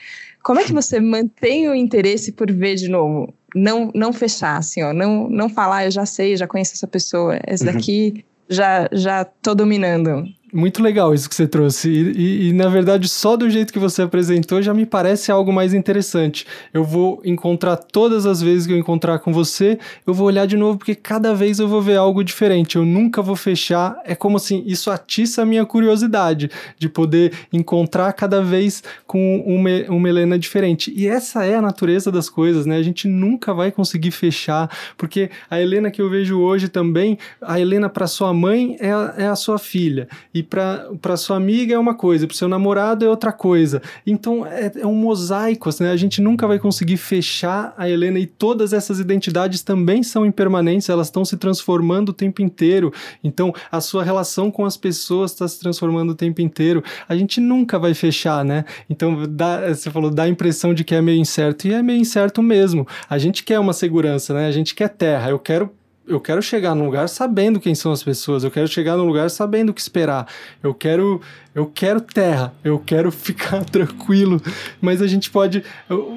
Como 0.44 0.60
é 0.60 0.64
que 0.64 0.74
você 0.74 1.00
mantém 1.00 1.68
o 1.68 1.76
interesse 1.76 2.32
por 2.32 2.52
ver 2.52 2.76
de 2.76 2.88
novo? 2.88 3.34
Não, 3.56 3.92
não 3.96 4.14
fechar, 4.14 4.58
assim, 4.58 4.84
ó, 4.84 4.94
não, 4.94 5.30
não 5.30 5.50
falar, 5.50 5.78
ah, 5.78 5.86
eu 5.86 5.92
já 5.92 6.06
sei, 6.06 6.38
já 6.38 6.48
conheço 6.48 6.74
essa 6.74 6.88
pessoa, 6.88 7.40
esse 7.48 7.66
uhum. 7.66 7.74
daqui 7.74 8.26
já, 8.50 8.88
já 8.92 9.24
tô 9.26 9.56
dominando 9.56 10.24
muito 10.56 10.82
legal 10.82 11.14
isso 11.14 11.28
que 11.28 11.36
você 11.36 11.48
trouxe. 11.48 11.90
E, 11.90 12.12
e, 12.12 12.50
e, 12.50 12.54
na 12.54 12.70
verdade, 12.70 13.10
só 13.10 13.36
do 13.36 13.50
jeito 13.50 13.74
que 13.74 13.80
você 13.80 14.04
apresentou 14.04 14.62
já 14.62 14.74
me 14.74 14.86
parece 14.86 15.32
algo 15.32 15.52
mais 15.52 15.74
interessante. 15.74 16.48
Eu 16.74 16.84
vou 16.84 17.22
encontrar 17.26 17.76
todas 17.76 18.26
as 18.26 18.42
vezes 18.42 18.66
que 18.66 18.72
eu 18.72 18.78
encontrar 18.78 19.20
com 19.20 19.34
você, 19.34 19.78
eu 20.08 20.14
vou 20.14 20.28
olhar 20.28 20.46
de 20.46 20.56
novo, 20.56 20.78
porque 20.78 20.96
cada 20.96 21.36
vez 21.36 21.60
eu 21.60 21.68
vou 21.68 21.82
ver 21.82 21.98
algo 21.98 22.24
diferente. 22.24 22.78
Eu 22.78 22.86
nunca 22.86 23.22
vou 23.22 23.36
fechar. 23.36 24.00
É 24.06 24.16
como 24.16 24.38
assim, 24.38 24.64
isso 24.66 24.90
atiça 24.90 25.42
a 25.42 25.46
minha 25.46 25.66
curiosidade 25.66 26.50
de 26.80 26.88
poder 26.88 27.34
encontrar 27.52 28.14
cada 28.14 28.42
vez 28.42 28.82
com 29.06 29.44
uma, 29.46 29.70
uma 29.90 30.08
Helena 30.08 30.40
diferente. 30.40 30.94
E 30.96 31.06
essa 31.06 31.44
é 31.44 31.56
a 31.56 31.62
natureza 31.62 32.10
das 32.10 32.30
coisas, 32.30 32.66
né? 32.66 32.78
A 32.78 32.84
gente 32.84 33.08
nunca 33.10 33.54
vai 33.54 33.72
conseguir 33.72 34.12
fechar, 34.12 34.70
porque 34.98 35.30
a 35.50 35.60
Helena 35.60 35.92
que 35.92 36.02
eu 36.02 36.10
vejo 36.10 36.40
hoje 36.40 36.70
também, 36.70 37.18
a 37.42 37.60
Helena 37.60 37.90
para 37.90 38.08
sua 38.08 38.34
mãe 38.34 38.78
é 38.80 38.92
a, 38.92 39.14
é 39.18 39.28
a 39.28 39.36
sua 39.36 39.60
filha. 39.60 40.08
E 40.34 40.45
para 40.46 41.18
sua 41.18 41.38
amiga 41.38 41.74
é 41.74 41.78
uma 41.78 41.94
coisa, 41.94 42.28
para 42.28 42.36
seu 42.36 42.48
namorado 42.48 43.06
é 43.06 43.10
outra 43.10 43.32
coisa. 43.32 43.82
Então 44.06 44.46
é, 44.46 44.72
é, 44.76 44.88
um 44.88 44.96
mosaico, 44.96 45.70
né? 45.80 45.92
A 45.92 45.98
gente 45.98 46.22
nunca 46.22 46.48
vai 46.48 46.60
conseguir 46.60 46.98
fechar 46.98 47.74
a 47.78 47.90
Helena 47.90 48.20
e 48.20 48.26
todas 48.26 48.74
essas 48.74 49.00
identidades 49.00 49.62
também 49.62 50.04
são 50.04 50.26
impermanentes, 50.26 50.90
elas 50.90 51.08
estão 51.08 51.26
se 51.26 51.38
transformando 51.38 52.10
o 52.10 52.14
tempo 52.14 52.42
inteiro. 52.42 52.94
Então 53.24 53.54
a 53.72 53.82
sua 53.82 54.04
relação 54.04 54.52
com 54.52 54.66
as 54.66 54.78
pessoas 54.78 55.32
está 55.32 55.48
se 55.48 55.60
transformando 55.60 56.12
o 56.12 56.16
tempo 56.16 56.42
inteiro. 56.42 56.84
A 57.08 57.16
gente 57.16 57.42
nunca 57.42 57.80
vai 57.80 57.94
fechar, 57.94 58.46
né? 58.46 58.66
Então 58.90 59.24
dá, 59.28 59.74
você 59.74 59.90
falou, 59.90 60.10
dá 60.10 60.24
a 60.24 60.30
impressão 60.30 60.74
de 60.74 60.84
que 60.84 60.96
é 60.96 61.02
meio 61.02 61.20
incerto 61.20 61.68
e 61.68 61.74
é 61.74 61.82
meio 61.82 62.00
incerto 62.00 62.42
mesmo. 62.42 62.88
A 63.10 63.18
gente 63.18 63.44
quer 63.44 63.60
uma 63.60 63.74
segurança, 63.74 64.34
né? 64.34 64.48
A 64.48 64.52
gente 64.52 64.76
quer 64.76 64.90
terra. 64.90 65.30
Eu 65.30 65.40
quero 65.40 65.72
eu 66.08 66.20
quero 66.20 66.42
chegar 66.42 66.76
num 66.76 66.86
lugar 66.86 67.10
sabendo 67.10 67.60
quem 67.60 67.74
são 67.74 67.92
as 67.92 68.04
pessoas, 68.04 68.44
eu 68.44 68.52
quero 68.52 68.68
chegar 68.68 68.96
num 68.96 69.06
lugar 69.06 69.30
sabendo 69.30 69.70
o 69.70 69.74
que 69.74 69.82
esperar. 69.82 70.28
Eu 70.62 70.74
quero 70.74 71.22
eu 71.54 71.66
quero 71.66 72.02
terra, 72.02 72.54
eu 72.64 72.78
quero 72.80 73.10
ficar 73.12 73.64
tranquilo, 73.66 74.42
mas 74.82 75.02
a 75.02 75.08
gente 75.08 75.30
pode 75.30 75.64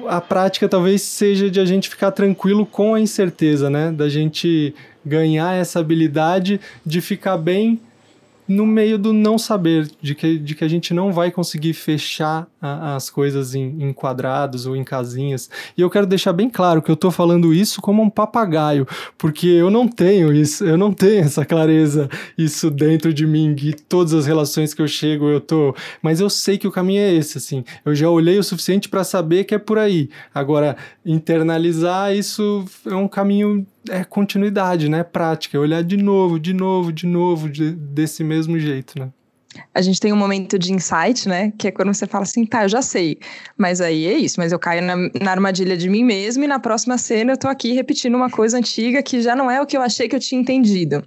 a 0.07 0.21
prática 0.21 0.67
talvez 0.67 1.01
seja 1.01 1.49
de 1.49 1.59
a 1.59 1.65
gente 1.65 1.89
ficar 1.89 2.11
tranquilo 2.11 2.65
com 2.65 2.93
a 2.93 2.99
incerteza, 2.99 3.69
né? 3.69 3.91
Da 3.91 4.09
gente 4.09 4.73
ganhar 5.05 5.53
essa 5.53 5.79
habilidade 5.79 6.59
de 6.85 7.01
ficar 7.01 7.37
bem 7.37 7.79
no 8.49 8.65
meio 8.65 8.97
do 8.97 9.13
não 9.13 9.37
saber, 9.37 9.87
de 10.01 10.15
que, 10.15 10.39
de 10.39 10.55
que 10.55 10.63
a 10.63 10.67
gente 10.67 10.91
não 10.91 11.13
vai 11.13 11.29
conseguir 11.29 11.73
fechar 11.73 12.47
a, 12.59 12.95
as 12.95 13.07
coisas 13.07 13.53
em, 13.53 13.77
em, 13.79 13.93
quadrados 13.93 14.65
ou 14.65 14.75
em 14.75 14.83
casinhas. 14.83 15.51
E 15.77 15.81
eu 15.81 15.89
quero 15.89 16.07
deixar 16.07 16.33
bem 16.33 16.49
claro 16.49 16.81
que 16.81 16.89
eu 16.89 16.95
estou 16.95 17.11
falando 17.11 17.53
isso 17.53 17.79
como 17.79 18.01
um 18.01 18.09
papagaio, 18.09 18.87
porque 19.19 19.45
eu 19.45 19.69
não 19.69 19.87
tenho 19.87 20.33
isso, 20.33 20.65
eu 20.65 20.79
não 20.79 20.91
tenho 20.91 21.19
essa 21.19 21.45
clareza, 21.45 22.09
isso 22.35 22.71
dentro 22.71 23.13
de 23.13 23.27
mim, 23.27 23.55
e 23.61 23.73
todas 23.73 24.15
as 24.15 24.25
relações 24.25 24.73
que 24.73 24.81
eu 24.81 24.87
chego 24.87 25.29
eu 25.29 25.39
tô. 25.39 25.75
Mas 26.01 26.19
eu 26.19 26.29
sei 26.29 26.57
que 26.57 26.67
o 26.67 26.71
caminho 26.71 27.01
é 27.01 27.13
esse, 27.13 27.37
assim. 27.37 27.63
Eu 27.85 27.93
já 27.93 28.09
olhei 28.09 28.39
o 28.39 28.43
suficiente 28.43 28.89
para 28.89 29.03
saber 29.03 29.43
que 29.43 29.53
é 29.53 29.59
por 29.59 29.77
aí. 29.77 30.09
Agora, 30.33 30.75
internalizar 31.05 32.15
isso 32.15 32.65
é 32.87 32.95
um 32.95 33.07
caminho 33.07 33.63
é 33.89 34.03
continuidade, 34.03 34.89
né? 34.89 35.03
Prática, 35.03 35.57
é 35.57 35.59
olhar 35.59 35.83
de 35.83 35.97
novo, 35.97 36.39
de 36.39 36.53
novo, 36.53 36.91
de 36.91 37.05
novo, 37.05 37.49
de, 37.49 37.71
desse 37.71 38.23
mesmo 38.23 38.59
jeito, 38.59 38.99
né? 38.99 39.09
A 39.73 39.81
gente 39.81 39.99
tem 39.99 40.13
um 40.13 40.15
momento 40.15 40.59
de 40.59 40.71
insight, 40.71 41.27
né? 41.27 41.51
Que 41.57 41.69
é 41.69 41.71
quando 41.71 41.91
você 41.93 42.05
fala 42.05 42.23
assim, 42.23 42.45
tá, 42.45 42.63
eu 42.63 42.69
já 42.69 42.81
sei. 42.81 43.17
Mas 43.57 43.81
aí 43.81 44.05
é 44.05 44.13
isso, 44.13 44.39
mas 44.39 44.51
eu 44.51 44.59
caio 44.59 44.83
na, 44.83 44.95
na 45.19 45.31
armadilha 45.31 45.75
de 45.75 45.89
mim 45.89 46.03
mesmo 46.03 46.43
e 46.43 46.47
na 46.47 46.59
próxima 46.59 46.97
cena 46.97 47.33
eu 47.33 47.37
tô 47.37 47.47
aqui 47.47 47.73
repetindo 47.73 48.15
uma 48.15 48.29
coisa 48.29 48.57
antiga 48.57 49.01
que 49.01 49.21
já 49.21 49.35
não 49.35 49.49
é 49.49 49.59
o 49.59 49.65
que 49.65 49.75
eu 49.75 49.81
achei 49.81 50.07
que 50.07 50.15
eu 50.15 50.19
tinha 50.19 50.39
entendido. 50.39 51.03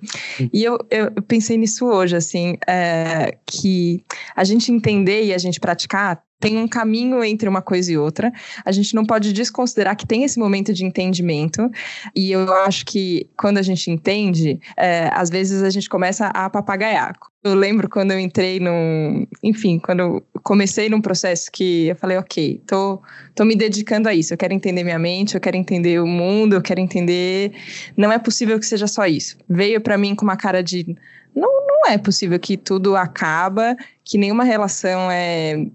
E 0.52 0.64
eu, 0.64 0.76
eu 0.90 1.10
pensei 1.22 1.56
nisso 1.56 1.86
hoje, 1.86 2.16
assim, 2.16 2.56
é, 2.66 3.36
que 3.46 4.04
a 4.34 4.42
gente 4.42 4.72
entender 4.72 5.24
e 5.24 5.32
a 5.32 5.38
gente 5.38 5.60
praticar 5.60 6.22
tem 6.42 6.58
um 6.58 6.66
caminho 6.66 7.22
entre 7.22 7.48
uma 7.48 7.62
coisa 7.62 7.92
e 7.92 7.96
outra. 7.96 8.32
A 8.64 8.72
gente 8.72 8.96
não 8.96 9.06
pode 9.06 9.32
desconsiderar 9.32 9.96
que 9.96 10.04
tem 10.04 10.24
esse 10.24 10.40
momento 10.40 10.74
de 10.74 10.84
entendimento. 10.84 11.70
E 12.16 12.32
eu 12.32 12.52
acho 12.64 12.84
que 12.84 13.30
quando 13.38 13.58
a 13.58 13.62
gente 13.62 13.88
entende, 13.92 14.60
é, 14.76 15.08
às 15.12 15.30
vezes 15.30 15.62
a 15.62 15.70
gente 15.70 15.88
começa 15.88 16.26
a 16.26 16.50
papagaiar. 16.50 17.16
Eu 17.44 17.54
lembro 17.54 17.88
quando 17.88 18.10
eu 18.10 18.18
entrei 18.18 18.58
num. 18.58 19.24
Enfim, 19.40 19.78
quando 19.78 20.00
eu 20.00 20.26
comecei 20.42 20.88
num 20.88 21.00
processo 21.00 21.50
que 21.50 21.86
eu 21.86 21.96
falei, 21.96 22.16
ok, 22.16 22.60
tô, 22.66 23.00
tô 23.36 23.44
me 23.44 23.54
dedicando 23.54 24.08
a 24.08 24.14
isso. 24.14 24.34
Eu 24.34 24.38
quero 24.38 24.52
entender 24.52 24.82
minha 24.82 24.98
mente, 24.98 25.36
eu 25.36 25.40
quero 25.40 25.56
entender 25.56 26.00
o 26.00 26.06
mundo, 26.06 26.54
eu 26.54 26.62
quero 26.62 26.80
entender. 26.80 27.52
Não 27.96 28.10
é 28.10 28.18
possível 28.18 28.58
que 28.58 28.66
seja 28.66 28.88
só 28.88 29.06
isso. 29.06 29.36
Veio 29.48 29.80
para 29.80 29.96
mim 29.96 30.16
com 30.16 30.24
uma 30.24 30.36
cara 30.36 30.60
de. 30.60 30.96
Não, 31.34 31.66
não 31.66 31.86
é 31.86 31.98
possível 31.98 32.38
que 32.38 32.56
tudo 32.56 32.96
acaba, 32.96 33.76
que 34.04 34.18
nenhuma 34.18 34.42
relação 34.42 35.08
é 35.08 35.66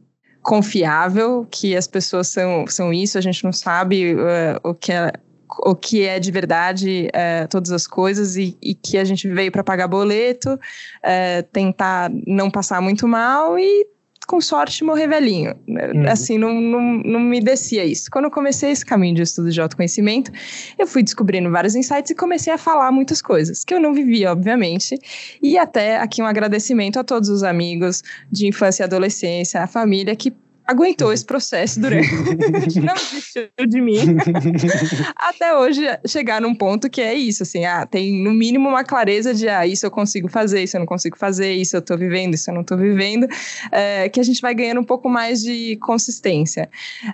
confiável, 0.47 1.45
que 1.51 1.75
as 1.75 1.88
pessoas 1.88 2.29
são, 2.29 2.65
são 2.67 2.93
isso, 2.93 3.17
a 3.17 3.21
gente 3.21 3.43
não 3.43 3.51
sabe 3.51 4.15
uh, 4.15 4.17
o 4.63 4.73
que 4.73 4.93
é 4.93 5.12
o 5.60 5.75
que 5.75 6.05
é 6.05 6.19
de 6.19 6.31
verdade 6.31 7.10
uh, 7.10 7.47
todas 7.49 7.71
as 7.71 7.86
coisas 7.88 8.38
e, 8.38 8.55
e, 8.62 8.73
que 8.73 8.97
a 8.97 9.03
gente 9.03 9.27
veio 9.27 9.51
para 9.51 9.63
pagar 9.63 9.88
boleto, 9.88 10.53
uh, 10.53 11.43
tentar 11.51 12.10
não 12.25 12.49
passar 12.49 12.81
muito 12.81 13.07
mal 13.07 13.60
e 13.60 13.88
com 14.28 14.42
sorte 14.42 14.84
morrer 14.84 15.08
velhinho. 15.08 15.56
Uhum. 15.68 16.04
Assim, 16.08 16.38
não, 16.38 16.54
não, 16.54 16.82
não 16.98 17.20
me 17.20 17.40
descia 17.40 17.86
isso. 17.86 18.12
Quando 18.12 18.26
eu 18.26 18.32
comecei 18.32 18.70
esse 18.70 18.86
caminho 18.86 19.16
de 19.16 19.22
estudo 19.22 19.50
de 19.50 19.60
autoconhecimento, 19.60 20.32
eu 20.78 20.86
fui 20.86 21.02
descobrindo 21.02 21.50
vários 21.50 21.76
insights 21.76 22.12
e 22.12 22.16
comecei 22.16 22.52
a 22.52 22.58
falar 22.58 22.92
muitas 22.92 23.22
coisas 23.22 23.63
que 23.63 23.74
eu 23.74 23.80
não 23.80 23.94
vivia, 23.94 24.32
obviamente. 24.32 25.00
E 25.42 25.58
até 25.58 25.98
aqui 25.98 26.22
um 26.22 26.26
agradecimento 26.26 27.00
a 27.00 27.04
todos 27.04 27.30
os 27.30 27.42
amigos 27.42 28.04
de 28.30 28.46
infância 28.48 28.84
e 28.84 28.86
adolescência, 28.86 29.63
a 29.63 29.68
família 29.68 30.13
que 30.16 30.34
aguentou 30.67 31.13
esse 31.13 31.25
processo 31.25 31.80
durante. 31.80 32.10
não 32.82 32.93
desistiu 32.93 33.47
de 33.67 33.82
mim. 33.82 34.17
Até 35.15 35.58
hoje 35.58 35.82
chegar 36.06 36.41
num 36.41 36.53
ponto 36.53 36.89
que 36.89 37.01
é 37.01 37.13
isso, 37.13 37.43
assim, 37.43 37.65
ah, 37.65 37.86
tem 37.86 38.21
no 38.21 38.34
mínimo 38.34 38.67
uma 38.67 38.84
clareza 38.84 39.34
de, 39.34 39.47
ah, 39.47 39.65
isso 39.65 39.86
eu 39.86 39.91
consigo 39.91 40.27
fazer, 40.27 40.63
isso 40.63 40.75
eu 40.75 40.80
não 40.80 40.88
consigo 40.88 41.17
fazer, 41.17 41.53
isso 41.53 41.77
eu 41.77 41.82
tô 41.82 41.97
vivendo, 41.97 42.34
isso 42.34 42.49
eu 42.49 42.56
não 42.56 42.63
tô 42.63 42.75
vivendo, 42.75 43.27
é, 43.71 44.10
que 44.10 44.19
a 44.19 44.23
gente 44.23 44.41
vai 44.41 44.53
ganhando 44.53 44.82
um 44.82 44.86
pouco 44.86 45.10
mais 45.10 45.41
de 45.41 45.77
consistência. 45.77 46.69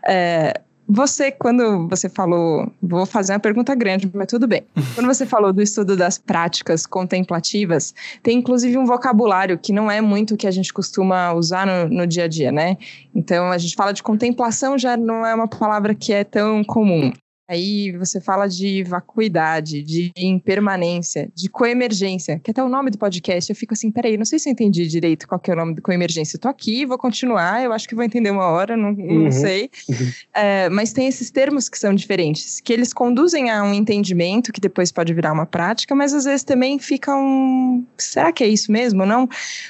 É, 0.06 0.60
você, 0.94 1.32
quando 1.32 1.88
você 1.88 2.08
falou, 2.08 2.72
vou 2.82 3.06
fazer 3.06 3.34
uma 3.34 3.40
pergunta 3.40 3.74
grande, 3.74 4.10
mas 4.14 4.28
tudo 4.28 4.48
bem. 4.48 4.64
Quando 4.94 5.08
você 5.08 5.26
falou 5.26 5.52
do 5.52 5.62
estudo 5.62 5.98
das 5.98 6.20
práticas 6.20 6.86
contemplativas, 6.86 7.94
tem 8.22 8.38
inclusive 8.38 8.78
um 8.78 8.86
vocabulário 8.86 9.58
que 9.58 9.74
não 9.74 9.90
é 9.90 10.00
muito 10.02 10.36
o 10.36 10.38
que 10.38 10.46
a 10.46 10.52
gente 10.52 10.72
costuma 10.72 11.34
usar 11.34 11.66
no, 11.66 11.90
no 11.90 12.06
dia 12.06 12.26
a 12.26 12.28
dia, 12.28 12.52
né? 12.52 12.78
Então, 13.16 13.50
a 13.50 13.58
gente 13.58 13.76
fala 13.76 13.92
de 13.92 14.04
contemplação, 14.04 14.78
já 14.78 14.96
não 14.96 15.26
é 15.26 15.34
uma 15.34 15.48
palavra 15.48 15.96
que 15.96 16.14
é 16.14 16.24
tão 16.24 16.64
comum. 16.64 17.12
Aí 17.54 17.92
você 17.92 18.20
fala 18.20 18.48
de 18.48 18.84
vacuidade, 18.84 19.84
de 19.84 20.12
impermanência, 20.18 21.30
de 21.36 21.48
coemergência, 21.48 22.40
que 22.40 22.50
até 22.50 22.64
o 22.64 22.68
nome 22.68 22.90
do 22.90 22.98
podcast. 22.98 23.52
Eu 23.52 23.56
fico 23.56 23.76
assim, 23.76 23.92
peraí, 23.92 24.18
não 24.18 24.26
sei 24.26 24.40
se 24.40 24.50
eu 24.50 24.52
entendi 24.52 24.88
direito 24.88 25.28
qual 25.28 25.40
que 25.40 25.52
é 25.52 25.54
o 25.54 25.58
nome 25.58 25.76
do 25.76 25.82
coemergência. 25.82 26.36
Estou 26.36 26.50
aqui, 26.50 26.84
vou 26.84 26.98
continuar, 26.98 27.64
eu 27.64 27.72
acho 27.72 27.88
que 27.88 27.94
vou 27.94 28.04
entender 28.04 28.32
uma 28.32 28.48
hora, 28.48 28.76
não, 28.76 28.92
não 28.92 29.26
uhum. 29.26 29.32
sei. 29.32 29.70
Uhum. 29.90 30.14
É, 30.36 30.68
mas 30.70 30.92
tem 30.92 31.08
esses 31.08 31.30
termos 31.30 31.70
que 31.70 31.78
são 31.78 31.94
diferentes, 31.94 32.60
que 32.60 32.74
eles 32.74 32.92
conduzem 32.92 33.52
a 33.52 33.64
um 33.64 33.74
entendimento 33.74 34.52
que 34.52 34.60
depois 34.60 34.92
pode 34.92 35.14
virar 35.14 35.32
uma 35.32 35.46
prática, 35.46 35.94
mas 35.94 36.14
às 36.14 36.24
vezes 36.24 36.44
também 36.44 36.80
fica 36.80 37.16
um. 37.16 37.86
Será 37.98 38.32
que 38.32 38.44
é 38.44 38.48
isso 38.48 38.72
mesmo? 38.72 39.06
Não? 39.06 39.30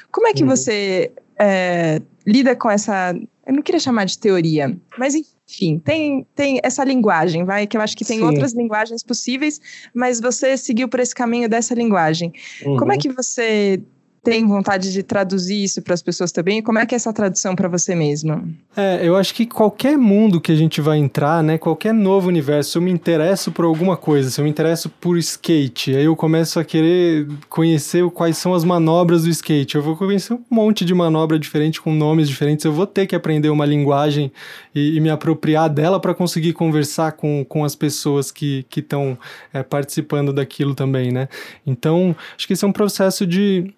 Como 0.10 0.28
é 0.28 0.34
que 0.34 0.44
uhum. 0.44 0.50
você 0.50 1.12
é, 1.38 2.02
lida 2.26 2.56
com 2.56 2.70
essa. 2.70 3.14
Eu 3.46 3.54
não 3.54 3.62
queria 3.62 3.80
chamar 3.80 4.06
de 4.06 4.18
teoria, 4.18 4.76
mas 4.98 5.16
enfim 5.16 5.33
enfim, 5.50 5.78
tem, 5.80 6.26
tem 6.36 6.60
essa 6.64 6.84
linguagem, 6.84 7.44
vai, 7.44 7.68
que 7.68 7.76
eu 7.76 7.82
acho 7.82 7.96
que 7.98 8.06
tem 8.06 8.20
Sim. 8.20 8.26
outras 8.26 8.54
linguagens 8.54 9.04
possíveis, 9.04 9.60
mas 9.94 10.20
você 10.20 10.56
seguiu 10.56 10.88
por 10.88 11.00
esse 11.00 11.14
caminho 11.14 11.50
dessa 11.50 11.74
linguagem. 11.74 12.32
Uhum. 12.66 12.78
Como 12.78 12.92
é 12.92 12.96
uhum. 12.96 13.02
que 13.02 13.10
você 13.10 13.82
tem 14.24 14.48
vontade 14.48 14.94
de 14.94 15.04
traduzir 15.04 15.64
isso 15.64 15.82
para 15.82 15.94
as 15.94 16.02
pessoas 16.02 16.32
também? 16.32 16.62
Como 16.62 16.80
é 16.80 16.86
que 16.86 16.96
é 16.96 16.98
essa 16.98 17.12
tradução 17.12 17.56
para 17.56 17.68
você 17.68 17.94
mesmo? 17.94 18.48
É, 18.76 19.06
eu 19.06 19.18
acho 19.18 19.36
que 19.36 19.46
qualquer 19.46 19.98
mundo 19.98 20.40
que 20.40 20.52
a 20.52 20.56
gente 20.56 20.80
vai 20.80 20.98
entrar, 20.98 21.44
né, 21.44 21.58
qualquer 21.58 21.94
novo 21.94 22.30
universo, 22.30 22.72
se 22.72 22.78
eu 22.78 22.82
me 22.82 22.90
interesso 22.90 23.52
por 23.52 23.66
alguma 23.66 23.98
coisa, 23.98 24.30
se 24.30 24.40
eu 24.40 24.46
me 24.46 24.50
interesso 24.50 24.90
por 24.90 25.18
skate, 25.18 25.96
aí 25.96 26.06
eu 26.06 26.16
começo 26.16 26.58
a 26.58 26.64
querer 26.64 27.28
conhecer 27.50 28.10
quais 28.12 28.38
são 28.38 28.54
as 28.54 28.64
manobras 28.64 29.24
do 29.24 29.30
skate. 29.30 29.76
Eu 29.76 29.82
vou 29.82 29.98
conhecer 29.98 30.34
um 30.34 30.42
monte 30.50 30.86
de 30.86 30.94
manobra 30.94 31.38
diferente 31.38 31.82
com 31.82 31.94
nomes 31.94 32.30
diferentes. 32.30 32.64
Eu 32.64 32.72
vou 32.72 32.88
ter 32.88 33.06
que 33.06 33.16
aprender 33.16 33.50
uma 33.50 33.66
linguagem 33.66 34.32
e, 34.74 34.96
e 34.96 35.00
me 35.02 35.10
apropriar 35.10 35.70
dela 35.70 36.00
para 36.00 36.14
conseguir 36.14 36.54
conversar 36.54 37.12
com, 37.12 37.44
com 37.44 37.66
as 37.66 37.76
pessoas 37.76 38.32
que 38.32 38.66
estão 38.76 39.18
é, 39.54 39.62
participando 39.62 40.32
daquilo 40.32 40.74
também, 40.74 41.12
né? 41.12 41.28
Então, 41.68 42.16
acho 42.38 42.48
que 42.48 42.54
esse 42.54 42.64
é 42.64 42.68
um 42.68 42.72
processo 42.72 43.28
de 43.28 43.74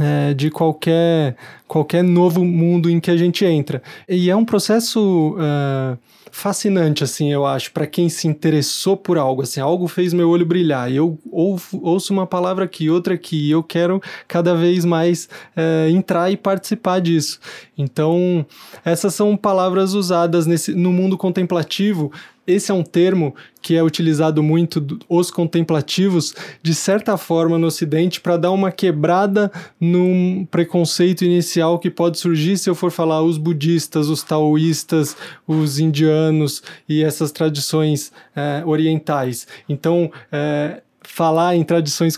é, 0.00 0.32
de 0.34 0.50
qualquer, 0.50 1.36
qualquer 1.66 2.02
novo 2.02 2.44
mundo 2.44 2.88
em 2.88 2.98
que 2.98 3.10
a 3.10 3.16
gente 3.16 3.44
entra. 3.44 3.82
E 4.08 4.30
é 4.30 4.36
um 4.36 4.44
processo 4.44 5.36
uh, 5.36 5.98
fascinante, 6.30 7.04
assim, 7.04 7.30
eu 7.30 7.44
acho, 7.44 7.70
para 7.72 7.86
quem 7.86 8.08
se 8.08 8.26
interessou 8.26 8.96
por 8.96 9.18
algo, 9.18 9.42
assim, 9.42 9.60
algo 9.60 9.86
fez 9.86 10.14
meu 10.14 10.30
olho 10.30 10.46
brilhar, 10.46 10.90
e 10.90 10.96
eu 10.96 11.18
ouço 11.30 12.10
uma 12.10 12.26
palavra 12.26 12.64
aqui, 12.64 12.88
outra 12.88 13.14
aqui, 13.14 13.48
e 13.48 13.50
eu 13.50 13.62
quero 13.62 14.00
cada 14.26 14.54
vez 14.54 14.82
mais 14.86 15.28
uh, 15.54 15.90
entrar 15.90 16.30
e 16.30 16.38
participar 16.38 16.98
disso. 17.00 17.38
Então, 17.76 18.46
essas 18.82 19.14
são 19.14 19.36
palavras 19.36 19.92
usadas 19.92 20.46
nesse, 20.46 20.74
no 20.74 20.90
mundo 20.90 21.18
contemplativo 21.18 22.10
esse 22.46 22.70
é 22.70 22.74
um 22.74 22.82
termo 22.82 23.34
que 23.60 23.76
é 23.76 23.82
utilizado 23.82 24.42
muito 24.42 24.98
os 25.08 25.30
contemplativos, 25.30 26.34
de 26.62 26.74
certa 26.74 27.16
forma, 27.16 27.58
no 27.58 27.68
Ocidente, 27.68 28.20
para 28.20 28.36
dar 28.36 28.50
uma 28.50 28.72
quebrada 28.72 29.50
num 29.80 30.46
preconceito 30.50 31.24
inicial 31.24 31.78
que 31.78 31.90
pode 31.90 32.18
surgir 32.18 32.58
se 32.58 32.68
eu 32.68 32.74
for 32.74 32.90
falar 32.90 33.22
os 33.22 33.38
budistas, 33.38 34.08
os 34.08 34.22
taoístas, 34.22 35.16
os 35.46 35.78
indianos 35.78 36.62
e 36.88 37.02
essas 37.02 37.30
tradições 37.30 38.12
é, 38.34 38.62
orientais. 38.66 39.46
Então, 39.68 40.10
é, 40.30 40.82
falar 41.02 41.54
em 41.54 41.62
tradições 41.62 42.16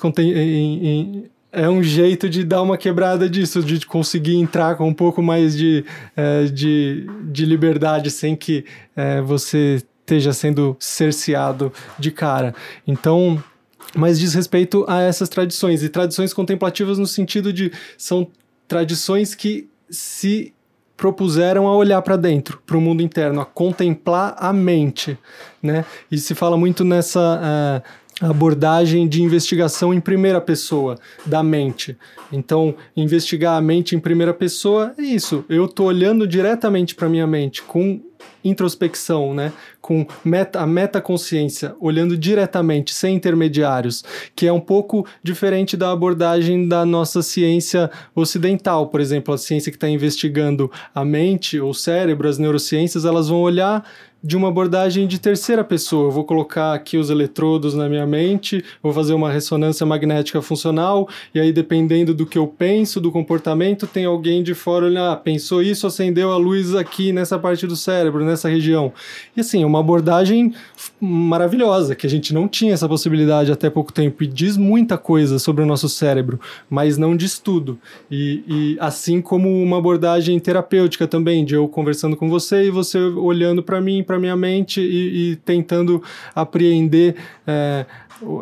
é 1.52 1.68
um 1.68 1.82
jeito 1.82 2.28
de 2.28 2.44
dar 2.44 2.62
uma 2.62 2.76
quebrada 2.76 3.28
disso, 3.28 3.62
de 3.62 3.87
conseguir 3.87 4.37
entrar 4.37 4.76
com 4.76 4.88
um 4.88 4.94
pouco 4.94 5.22
mais 5.22 5.56
de, 5.56 5.84
é, 6.16 6.44
de, 6.44 7.06
de 7.30 7.44
liberdade 7.44 8.10
sem 8.10 8.34
que 8.34 8.64
é, 8.96 9.20
você 9.20 9.82
esteja 10.04 10.32
sendo 10.32 10.76
cerceado 10.78 11.72
de 11.98 12.10
cara. 12.10 12.54
Então, 12.86 13.42
mas 13.96 14.18
diz 14.18 14.34
respeito 14.34 14.84
a 14.86 15.00
essas 15.00 15.28
tradições 15.28 15.82
e 15.82 15.88
tradições 15.88 16.32
contemplativas 16.32 16.98
no 16.98 17.06
sentido 17.06 17.52
de 17.52 17.72
são 17.96 18.28
tradições 18.68 19.34
que 19.34 19.68
se 19.88 20.52
propuseram 20.96 21.66
a 21.66 21.74
olhar 21.74 22.00
para 22.02 22.16
dentro, 22.16 22.60
para 22.64 22.76
o 22.76 22.80
mundo 22.80 23.02
interno, 23.02 23.40
a 23.40 23.44
contemplar 23.44 24.36
a 24.38 24.52
mente, 24.52 25.18
né? 25.62 25.84
E 26.10 26.18
se 26.18 26.34
fala 26.34 26.56
muito 26.56 26.84
nessa 26.84 27.82
uh, 28.20 28.26
abordagem 28.26 29.08
de 29.08 29.22
investigação 29.22 29.92
em 29.92 30.00
primeira 30.00 30.40
pessoa 30.40 30.96
da 31.26 31.42
mente. 31.42 31.96
Então, 32.32 32.74
investigar 32.96 33.56
a 33.56 33.60
mente 33.60 33.96
em 33.96 33.98
primeira 33.98 34.32
pessoa 34.32 34.94
é 34.96 35.02
isso. 35.02 35.44
Eu 35.48 35.64
estou 35.64 35.86
olhando 35.86 36.26
diretamente 36.26 36.94
para 36.94 37.08
minha 37.08 37.26
mente 37.26 37.62
com 37.62 38.00
introspecção, 38.44 39.34
né? 39.34 39.52
Com 39.85 40.07
meta, 40.25 40.61
a 40.61 40.66
metaconsciência, 40.66 41.77
olhando 41.79 42.16
diretamente, 42.16 42.94
sem 42.94 43.16
intermediários, 43.16 44.03
que 44.35 44.47
é 44.47 44.53
um 44.53 44.59
pouco 44.59 45.07
diferente 45.23 45.77
da 45.77 45.92
abordagem 45.92 46.66
da 46.66 46.87
nossa 46.87 47.23
ciência 47.23 47.90
ocidental. 48.14 48.87
Por 48.87 48.99
exemplo, 48.99 49.35
a 49.35 49.37
ciência 49.37 49.70
que 49.70 49.77
está 49.77 49.87
investigando 49.87 50.73
a 50.94 51.05
mente, 51.05 51.61
o 51.61 51.75
cérebro, 51.75 52.27
as 52.27 52.38
neurociências, 52.38 53.05
elas 53.05 53.29
vão 53.29 53.42
olhar 53.42 53.85
de 54.25 54.38
uma 54.38 54.49
abordagem 54.49 55.07
de 55.07 55.20
terceira 55.20 55.62
pessoa. 55.62 56.07
Eu 56.07 56.11
vou 56.11 56.25
colocar 56.25 56.73
aqui 56.73 56.97
os 56.97 57.11
eletrodos 57.11 57.75
na 57.75 57.90
minha 57.90 58.07
mente, 58.07 58.64
vou 58.83 58.90
fazer 58.90 59.12
uma 59.12 59.31
ressonância 59.31 59.85
magnética 59.85 60.40
funcional, 60.40 61.07
e 61.35 61.38
aí, 61.38 61.53
dependendo 61.53 62.14
do 62.14 62.25
que 62.25 62.38
eu 62.38 62.47
penso, 62.47 63.03
do 63.03 63.12
comportamento, 63.12 63.87
tem 63.87 64.07
alguém 64.07 64.42
de 64.42 64.55
fora 64.55 64.87
olhando, 64.87 65.12
ah, 65.12 65.16
pensou 65.16 65.61
isso, 65.61 65.87
acendeu 65.87 66.33
a 66.33 66.38
luz 66.38 66.75
aqui 66.75 67.12
nessa 67.12 67.38
parte 67.38 67.66
do 67.66 67.77
cérebro, 67.77 68.25
nessa 68.25 68.49
região. 68.49 68.94
E 69.37 69.42
assim, 69.42 69.62
é 69.62 69.66
uma 69.66 69.73
abordagem 69.80 70.54
maravilhosa, 71.00 71.94
que 71.94 72.06
a 72.06 72.10
gente 72.10 72.32
não 72.32 72.48
tinha 72.48 72.72
essa 72.72 72.88
possibilidade 72.88 73.52
até 73.52 73.68
pouco 73.68 73.92
tempo, 73.92 74.22
e 74.22 74.26
diz 74.26 74.56
muita 74.56 74.96
coisa 74.96 75.38
sobre 75.38 75.62
o 75.62 75.66
nosso 75.66 75.88
cérebro, 75.88 76.40
mas 76.68 76.96
não 76.96 77.16
diz 77.16 77.38
tudo. 77.38 77.78
E, 78.10 78.42
e 78.46 78.76
assim 78.80 79.20
como 79.20 79.62
uma 79.62 79.78
abordagem 79.78 80.38
terapêutica 80.38 81.06
também, 81.06 81.44
de 81.44 81.54
eu 81.54 81.68
conversando 81.68 82.16
com 82.16 82.28
você 82.28 82.64
e 82.64 82.70
você 82.70 82.98
olhando 82.98 83.62
para 83.62 83.80
mim, 83.80 84.02
para 84.02 84.18
minha 84.18 84.37
mente 84.37 84.80
e, 84.80 85.32
e 85.32 85.37
tentando 85.37 86.02
apreender 86.34 87.16
é, 87.46 87.87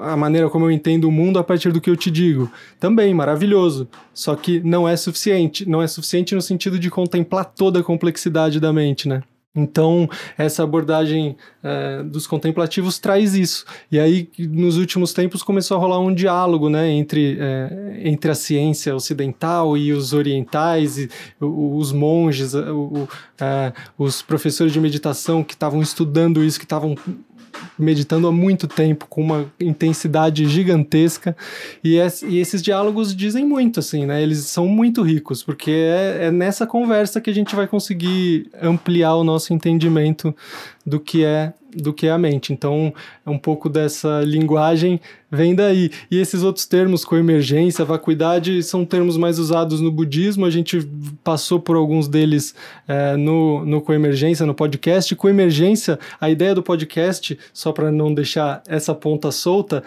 a 0.03 0.17
maneira 0.17 0.49
como 0.49 0.67
eu 0.67 0.71
entendo 0.71 1.09
o 1.09 1.13
mundo 1.13 1.39
a 1.39 1.45
partir 1.45 1.73
do 1.73 1.81
que 1.81 1.91
eu 1.91 1.97
te 1.97 2.11
digo. 2.11 2.51
Também 2.79 3.13
maravilhoso, 3.15 3.89
só 4.13 4.35
que 4.35 4.61
não 4.61 4.89
é 4.89 4.97
suficiente. 4.97 5.69
Não 5.69 5.83
é 5.83 5.87
suficiente 5.87 6.35
no 6.35 6.43
sentido 6.43 6.79
de 6.79 6.91
contemplar 6.91 7.45
toda 7.45 7.81
a 7.81 7.83
complexidade 7.83 8.61
da 8.61 8.73
mente, 8.73 9.09
né? 9.09 9.23
Então, 9.55 10.09
essa 10.39 10.63
abordagem 10.63 11.37
é, 11.63 12.03
dos 12.03 12.27
contemplativos 12.27 12.99
traz 12.99 13.35
isso. 13.35 13.67
E 13.91 14.01
aí, 14.01 14.31
nos 14.39 14.79
últimos 14.79 15.13
tempos, 15.13 15.43
começou 15.43 15.77
a 15.77 15.81
rolar 15.81 15.99
um 16.01 16.15
diálogo 16.15 16.71
né, 16.71 16.89
entre, 16.91 17.37
é, 17.39 18.01
entre 18.03 18.31
a 18.31 18.35
ciência 18.35 18.95
ocidental 18.95 19.77
e 19.77 19.93
os 19.93 20.15
orientais, 20.15 20.97
e 20.97 21.11
os 21.39 21.93
monges, 21.93 22.55
o, 22.55 23.05
o, 23.05 23.09
é, 23.39 23.75
os 23.99 24.23
professores 24.23 24.73
de 24.73 24.81
meditação 24.81 25.45
que 25.45 25.53
estavam 25.53 25.83
estudando 25.83 26.43
isso, 26.43 26.59
que 26.59 26.65
estavam 26.65 26.97
meditando 27.79 28.27
há 28.27 28.33
muito 28.33 28.67
tempo, 28.67 29.07
com 29.09 29.23
uma 29.23 29.47
intensidade 29.61 30.47
gigantesca. 30.47 31.37
E, 31.83 31.97
e, 31.97 32.39
esses 32.39 32.63
diálogos 32.63 33.15
dizem 33.15 33.45
muito, 33.45 33.81
assim, 33.81 34.07
né? 34.07 34.23
Eles 34.23 34.39
são 34.39 34.67
muito 34.67 35.03
ricos, 35.03 35.43
porque 35.43 35.71
é, 35.71 36.27
é 36.27 36.31
nessa 36.31 36.67
conversa 36.67 37.21
que 37.21 37.31
a 37.31 37.35
gente 37.35 37.55
vai 37.55 37.67
conseguir 37.67 38.51
ampliar 38.61 39.15
o 39.15 39.25
nosso 39.25 39.53
entendimento 39.53 40.35
do 40.85 40.99
que 40.99 41.25
é 41.25 41.53
do 41.75 41.93
que 41.93 42.09
a 42.09 42.19
mente. 42.19 42.53
Então, 42.53 42.93
é 43.25 43.31
um 43.31 43.39
pouco 43.39 43.69
dessa 43.69 44.21
linguagem 44.23 45.01
vem 45.31 45.55
daí. 45.55 45.91
E 46.11 46.19
esses 46.19 46.43
outros 46.43 46.67
termos, 46.67 47.05
coemergência, 47.05 47.85
vacuidade, 47.85 48.63
são 48.63 48.85
termos 48.85 49.17
mais 49.17 49.39
usados 49.39 49.81
no 49.81 49.91
budismo. 49.91 50.45
A 50.45 50.51
gente 50.51 50.87
passou 51.25 51.59
por 51.59 51.75
alguns 51.75 52.07
deles 52.07 52.55
é, 52.87 53.17
no, 53.17 53.65
no 53.65 53.81
coemergência, 53.81 54.45
no 54.45 54.55
podcast. 54.55 55.17
Coemergência, 55.17 55.99
a 56.21 56.29
ideia 56.29 56.55
do 56.55 56.63
podcast, 56.63 57.39
só 57.53 57.73
para 57.73 57.91
não 57.91 58.13
deixar 58.13 58.63
essa 58.69 58.95
ponta 58.95 59.31
solta, 59.31 59.83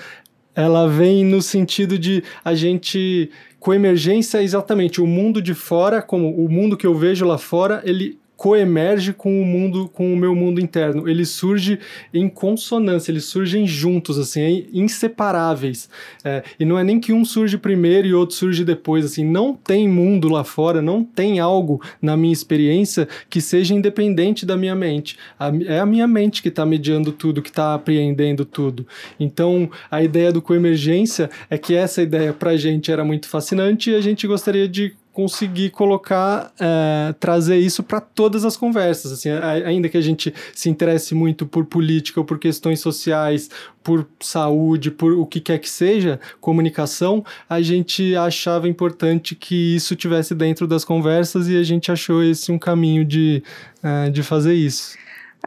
ela 0.55 0.87
vem 0.87 1.23
no 1.23 1.41
sentido 1.41 1.99
de 1.99 2.23
a 2.43 2.55
gente 2.55 3.29
coemergência 3.59 4.41
exatamente 4.41 5.01
o 5.01 5.07
mundo 5.07 5.41
de 5.41 5.53
fora, 5.53 6.01
como 6.01 6.29
o 6.29 6.49
mundo 6.49 6.77
que 6.77 6.87
eu 6.87 6.95
vejo 6.95 7.25
lá 7.25 7.37
fora, 7.37 7.81
ele 7.83 8.17
coemerge 8.35 9.13
com 9.13 9.41
o 9.41 9.45
mundo, 9.45 9.89
com 9.93 10.13
o 10.13 10.17
meu 10.17 10.35
mundo 10.35 10.59
interno. 10.59 11.07
Ele 11.07 11.25
surge 11.25 11.79
em 12.13 12.27
consonância, 12.27 13.11
eles 13.11 13.25
surgem 13.25 13.65
juntos, 13.65 14.19
assim, 14.19 14.67
inseparáveis. 14.73 15.89
É, 16.23 16.43
e 16.59 16.65
não 16.65 16.77
é 16.77 16.83
nem 16.83 16.99
que 16.99 17.13
um 17.13 17.23
surge 17.23 17.57
primeiro 17.57 18.07
e 18.07 18.13
outro 18.13 18.35
surge 18.35 18.63
depois, 18.63 19.05
assim, 19.05 19.23
não 19.23 19.53
tem 19.53 19.87
mundo 19.87 20.29
lá 20.29 20.43
fora, 20.43 20.81
não 20.81 21.03
tem 21.03 21.39
algo 21.39 21.81
na 22.01 22.17
minha 22.17 22.33
experiência 22.33 23.07
que 23.29 23.39
seja 23.39 23.73
independente 23.73 24.45
da 24.45 24.57
minha 24.57 24.75
mente. 24.75 25.17
A, 25.39 25.51
é 25.65 25.79
a 25.79 25.85
minha 25.85 26.07
mente 26.07 26.41
que 26.41 26.49
está 26.49 26.65
mediando 26.65 27.11
tudo, 27.11 27.41
que 27.41 27.49
está 27.49 27.73
apreendendo 27.73 28.43
tudo. 28.45 28.85
Então, 29.19 29.69
a 29.89 30.03
ideia 30.03 30.31
do 30.31 30.41
coemergência 30.41 31.29
é 31.49 31.57
que 31.57 31.73
essa 31.73 32.01
ideia 32.01 32.33
pra 32.33 32.57
gente 32.57 32.91
era 32.91 33.03
muito 33.03 33.27
fascinante 33.27 33.91
e 33.91 33.95
a 33.95 34.01
gente 34.01 34.27
gostaria 34.27 34.67
de 34.67 34.93
conseguir 35.15 35.69
colocar, 35.69 36.51
é, 36.59 37.15
trazer 37.21 37.57
isso 37.57 37.81
para 37.81 38.01
todas 38.01 38.43
as 38.43 38.57
conversas. 38.57 39.13
Assim, 39.13 39.29
ainda 39.29 39.87
que 39.87 39.97
a 39.97 40.01
gente 40.01 40.33
se 40.53 40.69
interesse 40.69 41.15
muito 41.15 41.45
por 41.45 41.65
política 41.65 42.19
ou 42.19 42.25
por 42.25 42.37
questões 42.37 42.81
sociais, 42.81 43.49
por 43.81 44.05
saúde, 44.19 44.91
por 44.91 45.13
o 45.13 45.25
que 45.25 45.39
quer 45.39 45.57
que 45.59 45.69
seja, 45.69 46.19
comunicação, 46.41 47.23
a 47.49 47.61
gente 47.61 48.13
achava 48.13 48.67
importante 48.67 49.35
que 49.35 49.77
isso 49.77 49.95
tivesse 49.95 50.35
dentro 50.35 50.67
das 50.67 50.83
conversas 50.83 51.47
e 51.47 51.55
a 51.55 51.63
gente 51.63 51.89
achou 51.89 52.21
esse 52.21 52.51
um 52.51 52.59
caminho 52.59 53.05
de, 53.05 53.41
é, 53.81 54.09
de 54.09 54.21
fazer 54.21 54.53
isso. 54.53 54.97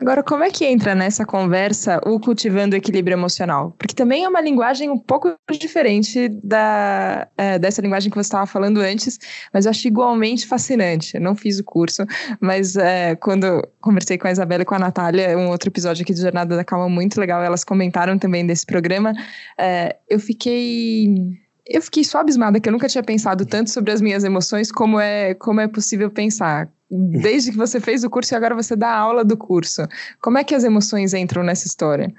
Agora, 0.00 0.22
como 0.22 0.44
é 0.44 0.50
que 0.50 0.64
entra 0.64 0.94
nessa 0.94 1.26
conversa 1.26 2.00
o 2.06 2.20
cultivando 2.20 2.74
o 2.74 2.78
equilíbrio 2.78 3.14
emocional? 3.16 3.74
Porque 3.76 3.92
também 3.92 4.22
é 4.22 4.28
uma 4.28 4.40
linguagem 4.40 4.88
um 4.88 4.98
pouco 4.98 5.34
diferente 5.50 6.28
da, 6.42 7.26
é, 7.36 7.58
dessa 7.58 7.82
linguagem 7.82 8.08
que 8.08 8.16
você 8.16 8.28
estava 8.28 8.46
falando 8.46 8.78
antes, 8.78 9.18
mas 9.52 9.66
eu 9.66 9.70
acho 9.70 9.88
igualmente 9.88 10.46
fascinante. 10.46 11.16
Eu 11.16 11.20
não 11.20 11.34
fiz 11.34 11.58
o 11.58 11.64
curso, 11.64 12.06
mas 12.40 12.76
é, 12.76 13.16
quando 13.16 13.66
conversei 13.80 14.16
com 14.16 14.28
a 14.28 14.30
Isabela 14.30 14.62
e 14.62 14.66
com 14.66 14.76
a 14.76 14.78
Natália, 14.78 15.36
um 15.36 15.48
outro 15.48 15.68
episódio 15.68 16.04
aqui 16.04 16.14
de 16.14 16.20
Jornada 16.20 16.54
da 16.54 16.62
Calma 16.62 16.88
muito 16.88 17.18
legal, 17.18 17.42
elas 17.42 17.64
comentaram 17.64 18.16
também 18.16 18.46
desse 18.46 18.64
programa, 18.64 19.12
é, 19.58 19.96
eu 20.08 20.20
fiquei 20.20 21.36
eu 21.66 21.82
fiquei 21.82 22.02
só 22.02 22.20
abismada 22.20 22.58
que 22.58 22.68
eu 22.68 22.72
nunca 22.72 22.88
tinha 22.88 23.02
pensado 23.02 23.44
tanto 23.44 23.68
sobre 23.68 23.92
as 23.92 24.00
minhas 24.00 24.24
emoções 24.24 24.72
como 24.72 24.98
é 24.98 25.34
como 25.34 25.60
é 25.60 25.68
possível 25.68 26.10
pensar 26.10 26.70
desde 26.90 27.50
que 27.50 27.56
você 27.56 27.80
fez 27.80 28.04
o 28.04 28.10
curso 28.10 28.34
e 28.34 28.36
agora 28.36 28.54
você 28.54 28.74
dá 28.74 28.96
aula 28.96 29.24
do 29.24 29.36
curso. 29.36 29.82
Como 30.20 30.38
é 30.38 30.44
que 30.44 30.54
as 30.54 30.64
emoções 30.64 31.14
entram 31.14 31.42
nessa 31.42 31.66
história? 31.66 32.12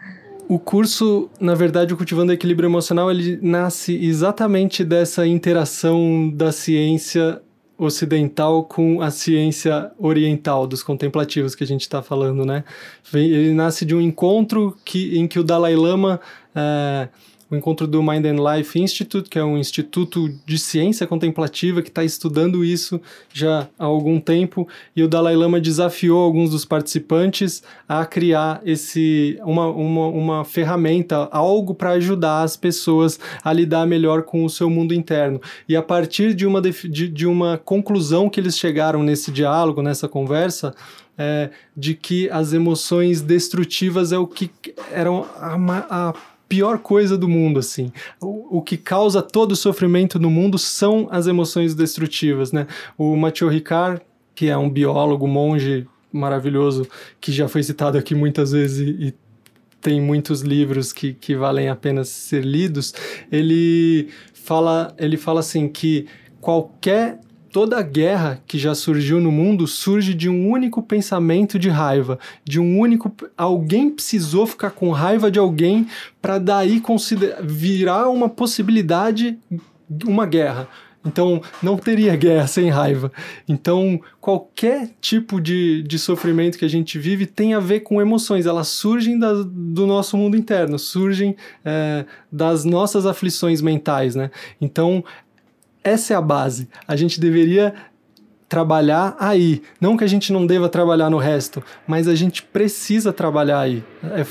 O 0.48 0.58
curso, 0.58 1.30
na 1.40 1.54
verdade, 1.54 1.94
o 1.94 1.98
Cultivando 1.98 2.34
Equilíbrio 2.34 2.68
Emocional, 2.68 3.12
ele 3.12 3.40
nasce 3.42 3.96
exatamente 4.04 4.84
dessa 4.84 5.28
interação 5.28 6.32
da 6.34 6.52
ciência 6.52 7.40
ocidental 7.78 8.64
com 8.64 9.02
a 9.02 9.10
ciência 9.10 9.92
oriental 9.98 10.68
dos 10.68 10.84
contemplativos 10.84 11.56
que 11.56 11.64
a 11.64 11.68
gente 11.68 11.82
está 11.82 12.02
falando, 12.02 12.46
né? 12.46 12.64
Ele 13.14 13.54
nasce 13.54 13.86
de 13.86 13.96
um 13.96 14.02
encontro 14.02 14.76
que, 14.84 15.18
em 15.18 15.28
que 15.28 15.40
o 15.40 15.44
Dalai 15.44 15.76
Lama 15.76 16.20
é, 16.54 17.08
o 17.50 17.56
encontro 17.56 17.88
do 17.88 18.04
Mind 18.04 18.26
and 18.26 18.38
Life 18.38 18.80
Institute, 18.80 19.30
que 19.30 19.40
é 19.40 19.44
um 19.44 19.58
instituto 19.58 20.30
de 20.46 20.60
ciência 20.60 21.08
contemplativa 21.08 21.82
que 21.82 21.90
está 21.90 22.04
estudando 22.04 22.64
isso 22.64 23.02
já 23.34 23.68
há 23.78 23.86
algum 23.86 24.20
tempo, 24.20 24.68
e 24.96 25.02
o 25.02 25.08
Dalai 25.08 25.36
Lama 25.36 25.60
desafiou 25.60 26.22
alguns 26.22 26.52
dos 26.52 26.64
participantes 26.64 27.64
a 27.88 28.06
criar 28.06 28.62
esse 28.64 29.40
uma, 29.44 29.68
uma, 29.68 30.08
uma 30.08 30.46
ferramenta, 30.46 31.28
algo 31.32 31.74
para 31.74 31.92
ajudar 31.92 32.44
as 32.44 32.56
pessoas 32.56 33.20
a 33.44 33.52
lidar 33.52 33.88
melhor 33.88 34.24
com 34.24 34.46
o 34.46 34.50
seu 34.50 34.70
mundo 34.70 34.94
interno. 34.94 35.42
E 35.68 35.76
a 35.76 35.82
partir 35.82 36.34
de 36.34 36.46
uma, 36.46 36.62
de, 36.62 37.08
de 37.08 37.26
uma 37.26 37.58
conclusão 37.58 38.30
que 38.30 38.40
eles 38.40 38.58
chegaram 38.58 39.02
nesse 39.02 39.32
diálogo, 39.32 39.82
nessa 39.82 40.08
conversa, 40.08 40.76
é, 41.18 41.50
de 41.76 41.96
que 41.96 42.30
as 42.30 42.54
emoções 42.54 43.22
destrutivas 43.22 44.14
é 44.14 44.18
o 44.18 44.26
que 44.26 44.50
eram 44.92 45.26
a, 45.36 45.58
a 45.90 46.14
pior 46.50 46.80
coisa 46.80 47.16
do 47.16 47.30
mundo, 47.30 47.60
assim. 47.60 47.94
O, 48.20 48.58
o, 48.58 48.62
que 48.62 48.76
causa 48.76 49.22
todo 49.22 49.52
o 49.52 49.56
sofrimento 49.56 50.20
no 50.20 50.32
mundo 50.32 50.58
são 50.58 51.08
as 51.12 51.28
emoções 51.28 51.76
destrutivas, 51.76 52.52
né? 52.52 52.66
O 52.98 53.16
Mathieu 53.16 53.48
Ricard, 53.48 54.02
que 54.34 54.50
é 54.50 54.58
um 54.58 54.70
biólogo, 54.70 55.28
monge 55.28 55.88
maravilhoso, 56.12 56.88
que 57.22 57.32
já 57.32 57.48
foi 57.48 57.62
citado 57.62 57.98
aqui 57.98 58.16
muitas 58.16 58.52
vezes 58.52 58.80
e, 58.80 59.08
e 59.08 59.14
tem 59.80 60.02
muitos 60.02 60.42
livros 60.42 60.92
que, 60.92 61.14
que 61.14 61.36
valem 61.36 61.70
a 61.70 61.76
pena 61.76 62.04
ser 62.04 62.44
lidos, 62.44 62.94
ele 63.32 64.10
fala, 64.34 64.94
ele 64.98 65.16
fala 65.16 65.40
assim 65.40 65.70
que 65.70 66.08
qualquer 66.42 67.20
Toda 67.52 67.82
guerra 67.82 68.42
que 68.46 68.58
já 68.58 68.76
surgiu 68.76 69.20
no 69.20 69.32
mundo 69.32 69.66
surge 69.66 70.14
de 70.14 70.30
um 70.30 70.50
único 70.50 70.84
pensamento 70.84 71.58
de 71.58 71.70
raiva, 71.70 72.20
de 72.44 72.60
um 72.60 72.80
único 72.80 73.12
alguém 73.38 73.90
precisou 73.90 74.46
ficar 74.46 74.72
com 74.72 74.92
raiva 74.92 75.32
de 75.32 75.40
alguém 75.40 75.88
para 76.22 76.38
daí 76.38 76.82
virar 77.42 78.10
uma 78.10 78.30
possibilidade 78.30 79.38
uma 80.06 80.26
guerra. 80.26 80.68
Então, 81.06 81.42
não 81.64 81.78
teria 81.78 82.16
guerra 82.16 82.46
sem 82.46 82.70
raiva. 82.70 83.12
Então, 83.48 84.02
qualquer 84.20 84.90
tipo 85.00 85.40
de, 85.40 85.82
de 85.84 85.98
sofrimento 85.98 86.58
que 86.58 86.66
a 86.66 86.70
gente 86.70 87.00
vive 87.00 87.26
tem 87.26 87.54
a 87.54 87.60
ver 87.60 87.82
com 87.82 88.02
emoções. 88.02 88.46
Elas 88.46 88.68
surgem 88.68 89.18
da, 89.18 89.32
do 89.34 89.88
nosso 89.88 90.18
mundo 90.18 90.36
interno, 90.36 90.78
surgem 90.78 91.38
é, 91.64 92.06
das 92.30 92.66
nossas 92.66 93.06
aflições 93.06 93.62
mentais, 93.62 94.14
né? 94.14 94.30
Então, 94.60 95.04
essa 95.84 96.14
é 96.14 96.16
a 96.16 96.22
base. 96.22 96.68
A 96.88 96.96
gente 96.96 97.20
deveria 97.20 97.74
trabalhar 98.48 99.16
aí. 99.20 99.62
Não 99.80 99.96
que 99.96 100.04
a 100.04 100.08
gente 100.08 100.34
não 100.34 100.46
deva 100.46 100.68
trabalhar 100.68 101.10
no 101.10 101.18
resto, 101.18 101.64
mas 101.88 102.08
a 102.08 102.16
gente 102.16 102.42
precisa 102.42 103.14
trabalhar 103.14 103.60
aí. 103.60 103.84
É 104.04 104.26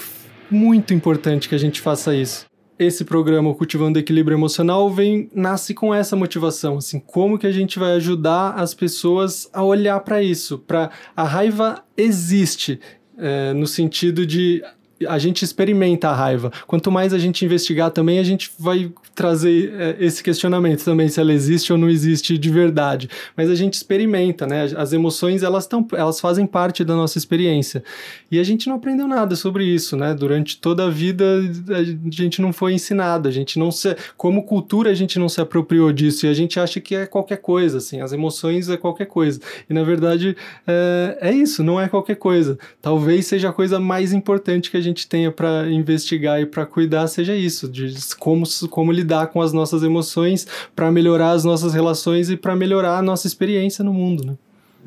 muito 0.51 0.93
importante 0.93 1.49
que 1.49 1.55
a 1.55 1.59
gente 1.59 1.81
faça 1.81 2.15
isso. 2.15 2.47
Esse 2.79 3.05
programa 3.05 3.55
Cultivando 3.55 3.99
Equilíbrio 3.99 4.37
Emocional 4.37 4.89
vem 4.91 5.29
nasce 5.35 5.75
com 5.75 5.93
essa 5.93 6.15
motivação, 6.15 6.79
assim, 6.79 7.01
como 7.01 7.37
que 7.37 7.47
a 7.47 7.51
gente 7.51 7.77
vai 7.77 7.93
ajudar 7.95 8.53
as 8.53 8.73
pessoas 8.73 9.49
a 9.53 9.65
olhar 9.65 9.99
para 10.01 10.23
isso, 10.23 10.59
para 10.59 10.91
a 11.17 11.25
raiva 11.25 11.83
existe 11.97 12.79
é, 13.19 13.53
no 13.53 13.67
sentido 13.67 14.25
de 14.25 14.63
a 15.07 15.19
gente 15.19 15.45
experimenta 15.45 16.09
a 16.09 16.15
raiva. 16.15 16.51
Quanto 16.67 16.91
mais 16.91 17.13
a 17.13 17.19
gente 17.19 17.45
investigar 17.45 17.91
também, 17.91 18.19
a 18.19 18.23
gente 18.23 18.51
vai 18.59 18.91
trazer 19.15 19.73
é, 19.79 19.97
esse 20.01 20.23
questionamento 20.23 20.85
também, 20.85 21.09
se 21.09 21.21
ela 21.21 21.33
existe 21.33 21.73
ou 21.73 21.79
não 21.79 21.89
existe 21.89 22.39
de 22.39 22.51
verdade. 22.51 23.09
Mas 23.37 23.51
a 23.51 23.55
gente 23.55 23.75
experimenta, 23.75 24.47
né? 24.47 24.69
As 24.77 24.93
emoções, 24.93 25.43
elas, 25.43 25.67
tão, 25.67 25.87
elas 25.93 26.21
fazem 26.21 26.47
parte 26.47 26.85
da 26.85 26.95
nossa 26.95 27.19
experiência. 27.19 27.83
E 28.31 28.39
a 28.39 28.45
gente 28.45 28.69
não 28.69 28.77
aprendeu 28.77 29.07
nada 29.07 29.37
sobre 29.37 29.65
isso, 29.65 29.97
né? 29.97 30.15
Durante 30.15 30.59
toda 30.59 30.87
a 30.87 30.91
vida, 30.91 31.25
a 31.71 32.11
gente 32.11 32.41
não 32.41 32.53
foi 32.53 32.73
ensinado, 32.73 33.29
a 33.29 33.33
gente 33.33 33.59
não 33.59 33.71
se... 33.71 33.97
Como 34.17 34.45
cultura, 34.45 34.91
a 34.91 34.95
gente 34.95 35.19
não 35.19 35.29
se 35.29 35.41
apropriou 35.41 35.93
disso 35.93 36.27
e 36.27 36.29
a 36.29 36.35
gente 36.35 36.59
acha 36.59 36.81
que 36.81 36.95
é 36.95 37.07
qualquer 37.07 37.39
coisa, 37.39 37.79
assim. 37.79 38.01
As 38.01 38.13
emoções 38.13 38.69
é 38.69 38.77
qualquer 38.77 39.07
coisa. 39.07 39.41
E, 39.69 39.75
na 39.75 39.83
verdade, 39.83 40.37
é, 40.67 41.19
é 41.21 41.33
isso, 41.33 41.63
não 41.63 41.81
é 41.81 41.89
qualquer 41.89 42.17
coisa. 42.17 42.59
Talvez 42.81 43.27
seja 43.27 43.51
a 43.51 43.53
coisa 43.53 43.79
mais 43.79 44.13
importante 44.13 44.71
que 44.71 44.77
a 44.77 44.81
gente 44.81 44.88
gente 44.89 45.09
tenha 45.09 45.31
para 45.31 45.71
investigar 45.71 46.41
e 46.41 46.47
para 46.47 46.67
cuidar 46.67 47.07
seja 47.07 47.35
isso, 47.35 47.69
de 47.69 47.95
como, 48.17 48.45
como 48.71 48.93
lidar 48.93 49.29
com 49.29 49.41
as 49.41 49.53
nossas 49.53 49.83
emoções 49.83 50.47
para 50.75 50.91
melhorar 50.91 51.33
as 51.33 51.45
nossas 51.45 51.73
relações 51.75 52.31
e 52.31 52.37
para 52.37 52.57
melhorar 52.57 52.99
a 52.99 53.03
nossa 53.03 53.27
experiência 53.27 53.85
no 53.85 53.93
mundo, 53.93 54.25
né? 54.25 54.37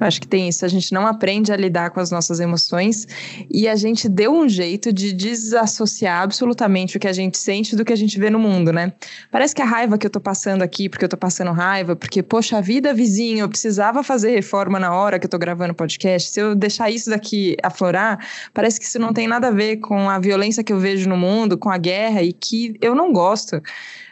Acho 0.04 0.22
que 0.22 0.28
tem 0.28 0.50
isso. 0.50 0.66
A 0.66 0.68
gente 0.68 0.94
não 0.94 1.06
aprende 1.06 1.52
a 1.52 1.58
lidar 1.58 1.92
com 1.92 2.00
as 2.00 2.12
nossas 2.12 2.40
emoções 2.40 3.08
e 3.50 3.68
a 3.68 3.76
gente 3.76 4.10
deu 4.10 4.34
um 4.34 4.48
jeito 4.48 4.92
de 4.92 5.14
desassociar 5.14 6.22
absolutamente 6.22 6.98
o 6.98 7.00
que 7.00 7.08
a 7.08 7.14
gente 7.14 7.38
sente 7.38 7.76
do 7.76 7.86
que 7.86 7.94
a 7.94 7.96
gente 7.96 8.20
vê 8.20 8.30
no 8.30 8.40
mundo, 8.40 8.72
né? 8.72 8.94
Parece 9.32 9.56
que 9.56 9.62
a 9.62 9.66
raiva 9.66 9.98
que 9.98 10.06
eu 10.06 10.10
tô 10.10 10.20
passando 10.20 10.62
aqui, 10.62 10.90
porque 10.90 11.06
eu 11.06 11.10
tô 11.10 11.18
passando 11.18 11.52
raiva, 11.52 11.96
porque, 11.96 12.24
poxa, 12.24 12.62
vida 12.62 12.94
vizinho, 12.94 13.40
eu 13.40 13.50
precisava 13.50 14.04
fazer 14.04 14.32
reforma 14.32 14.80
na 14.80 14.94
hora 14.94 15.20
que 15.20 15.26
eu 15.26 15.30
tô 15.30 15.38
gravando 15.38 15.74
podcast. 15.74 16.30
Se 16.32 16.40
eu 16.40 16.56
deixar 16.56 16.90
isso 16.90 17.10
daqui 17.10 17.56
aflorar, 17.64 18.26
parece 18.54 18.80
que 18.80 18.86
isso 18.86 19.00
não 19.00 19.14
tem 19.14 19.28
nada 19.28 19.48
a 19.48 19.52
ver 19.52 19.78
com 19.78 20.10
a 20.10 20.20
violência 20.20 20.64
que 20.64 20.74
eu 20.74 20.80
vejo 20.80 21.08
no 21.10 21.18
mundo, 21.18 21.58
com 21.58 21.70
a 21.70 21.78
guerra 21.78 22.22
e 22.22 22.34
que 22.34 22.76
eu 22.82 22.96
não 22.96 23.12
gosto. 23.14 23.62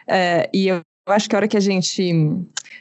É, 0.06 0.48
e 0.52 0.68
eu 0.68 0.80
acho 1.06 1.28
que 1.28 1.34
a 1.34 1.38
hora 1.38 1.48
que 1.48 1.56
a 1.56 1.60
gente 1.60 2.12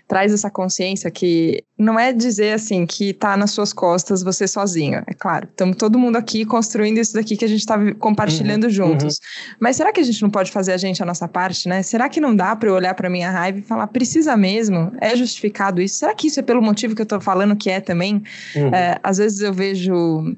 traz 0.08 0.34
essa 0.34 0.50
consciência 0.50 1.10
que 1.12 1.64
não 1.78 2.00
é 2.00 2.12
dizer 2.12 2.54
assim 2.54 2.86
que 2.86 3.14
tá 3.14 3.38
nas 3.38 3.52
suas 3.52 3.72
costas 3.72 4.24
você 4.24 4.48
sozinho. 4.48 5.04
É 5.08 5.14
claro, 5.14 5.48
estamos 5.50 5.78
todo 5.78 6.00
mundo 6.00 6.16
aqui 6.16 6.46
construindo 6.46 6.98
isso 6.98 7.14
daqui 7.14 7.38
que 7.38 7.46
a 7.46 7.48
gente 7.48 7.60
está 7.60 7.78
compartilhando 7.96 8.64
uhum, 8.66 8.70
juntos. 8.72 9.16
Uhum. 9.16 9.56
Mas 9.60 9.76
será 9.76 9.94
que 9.94 10.00
a 10.00 10.04
gente 10.04 10.22
não 10.22 10.30
pode 10.30 10.52
fazer 10.52 10.74
a 10.74 10.78
gente 10.78 11.02
a 11.02 11.06
nossa 11.06 11.28
parte, 11.28 11.70
né? 11.70 11.84
Será 11.84 12.10
que 12.10 12.20
não 12.20 12.36
dá 12.36 12.56
para 12.56 12.70
eu 12.70 12.74
olhar 12.74 12.96
para 12.96 13.10
minha 13.10 13.30
raiva 13.30 13.60
e 13.60 13.62
falar 13.62 13.86
precisa 13.88 14.36
mesmo? 14.36 14.92
É 15.00 15.16
justificado 15.16 15.80
isso? 15.80 15.96
Será 15.96 16.16
que 16.16 16.28
isso 16.28 16.40
é 16.40 16.44
pelo 16.44 16.62
motivo 16.62 16.96
que 16.96 17.02
eu 17.02 17.04
estou 17.04 17.22
falando 17.22 17.56
que 17.56 17.70
é 17.70 17.80
também? 17.80 18.24
Uhum. 18.56 18.74
É, 18.74 19.00
às 19.04 19.18
vezes 19.18 19.42
eu 19.42 19.54
vejo 19.54 20.36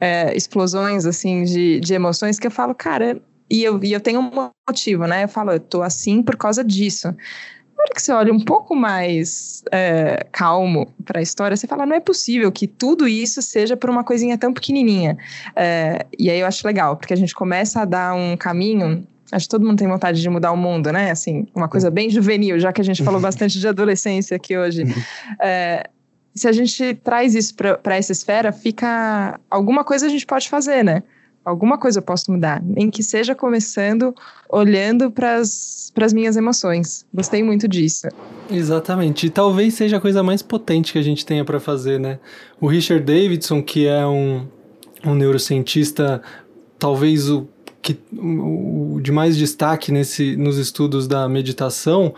é, 0.00 0.34
explosões 0.34 1.04
assim 1.04 1.44
de, 1.44 1.80
de 1.80 1.92
emoções 1.92 2.38
que 2.38 2.46
eu 2.46 2.50
falo, 2.50 2.74
cara, 2.74 3.20
e 3.52 3.62
eu, 3.62 3.78
e 3.84 3.92
eu 3.92 4.00
tenho 4.00 4.18
um 4.18 4.30
motivo, 4.66 5.06
né? 5.06 5.24
Eu 5.24 5.28
falo, 5.28 5.52
eu 5.52 5.60
tô 5.60 5.82
assim 5.82 6.22
por 6.22 6.38
causa 6.38 6.64
disso 6.64 7.08
Na 7.08 7.82
hora 7.82 7.94
que 7.94 8.00
você 8.00 8.10
olha 8.10 8.32
um 8.32 8.40
pouco 8.40 8.74
mais 8.74 9.62
é, 9.70 10.26
calmo 10.32 10.90
para 11.04 11.20
a 11.20 11.22
história, 11.22 11.54
você 11.54 11.66
fala: 11.66 11.84
não 11.84 11.94
é 11.94 12.00
possível 12.00 12.50
que 12.50 12.66
tudo 12.66 13.06
isso 13.06 13.42
seja 13.42 13.76
por 13.76 13.90
uma 13.90 14.02
coisinha 14.02 14.38
tão 14.38 14.54
pequenininha. 14.54 15.18
É, 15.54 16.06
e 16.18 16.30
aí 16.30 16.40
eu 16.40 16.46
acho 16.46 16.66
legal, 16.66 16.96
porque 16.96 17.12
a 17.12 17.16
gente 17.16 17.34
começa 17.34 17.82
a 17.82 17.84
dar 17.84 18.14
um 18.14 18.38
caminho 18.38 19.06
Acho 19.30 19.46
que 19.46 19.50
todo 19.50 19.64
mundo 19.64 19.78
tem 19.78 19.88
vontade 19.88 20.20
de 20.20 20.28
mudar 20.28 20.52
o 20.52 20.56
mundo, 20.58 20.92
né? 20.92 21.10
Assim, 21.10 21.46
uma 21.54 21.66
coisa 21.66 21.90
bem 21.90 22.10
juvenil, 22.10 22.60
já 22.60 22.70
que 22.70 22.82
a 22.82 22.84
gente 22.84 23.02
falou 23.02 23.18
bastante 23.20 23.58
de 23.58 23.66
adolescência 23.66 24.36
aqui 24.36 24.58
hoje. 24.58 24.84
É, 25.40 25.88
se 26.34 26.46
a 26.46 26.52
gente 26.52 26.94
traz 26.96 27.34
isso 27.34 27.54
para 27.54 27.96
essa 27.96 28.12
esfera, 28.12 28.52
fica. 28.52 29.40
Alguma 29.50 29.84
coisa 29.84 30.04
a 30.04 30.10
gente 30.10 30.26
pode 30.26 30.50
fazer, 30.50 30.84
né? 30.84 31.02
Alguma 31.44 31.78
coisa 31.78 31.98
eu 31.98 32.02
posso 32.02 32.30
mudar. 32.30 32.62
Nem 32.62 32.90
que 32.90 33.02
seja 33.02 33.34
começando 33.34 34.14
olhando 34.48 35.10
para 35.10 35.36
as 35.38 36.12
minhas 36.12 36.36
emoções. 36.36 37.04
Gostei 37.12 37.42
muito 37.42 37.66
disso. 37.66 38.06
Exatamente. 38.50 39.26
E 39.26 39.30
talvez 39.30 39.74
seja 39.74 39.96
a 39.96 40.00
coisa 40.00 40.22
mais 40.22 40.42
potente 40.42 40.92
que 40.92 40.98
a 40.98 41.02
gente 41.02 41.24
tenha 41.26 41.44
para 41.44 41.58
fazer, 41.58 41.98
né? 41.98 42.18
O 42.60 42.66
Richard 42.66 43.04
Davidson, 43.04 43.62
que 43.62 43.86
é 43.86 44.06
um, 44.06 44.46
um 45.04 45.14
neurocientista, 45.14 46.22
talvez 46.78 47.28
o 47.28 47.48
que 47.82 47.98
o 48.16 49.00
de 49.02 49.10
mais 49.10 49.36
destaque 49.36 49.90
nesse, 49.90 50.36
nos 50.36 50.56
estudos 50.56 51.08
da 51.08 51.28
meditação, 51.28 52.14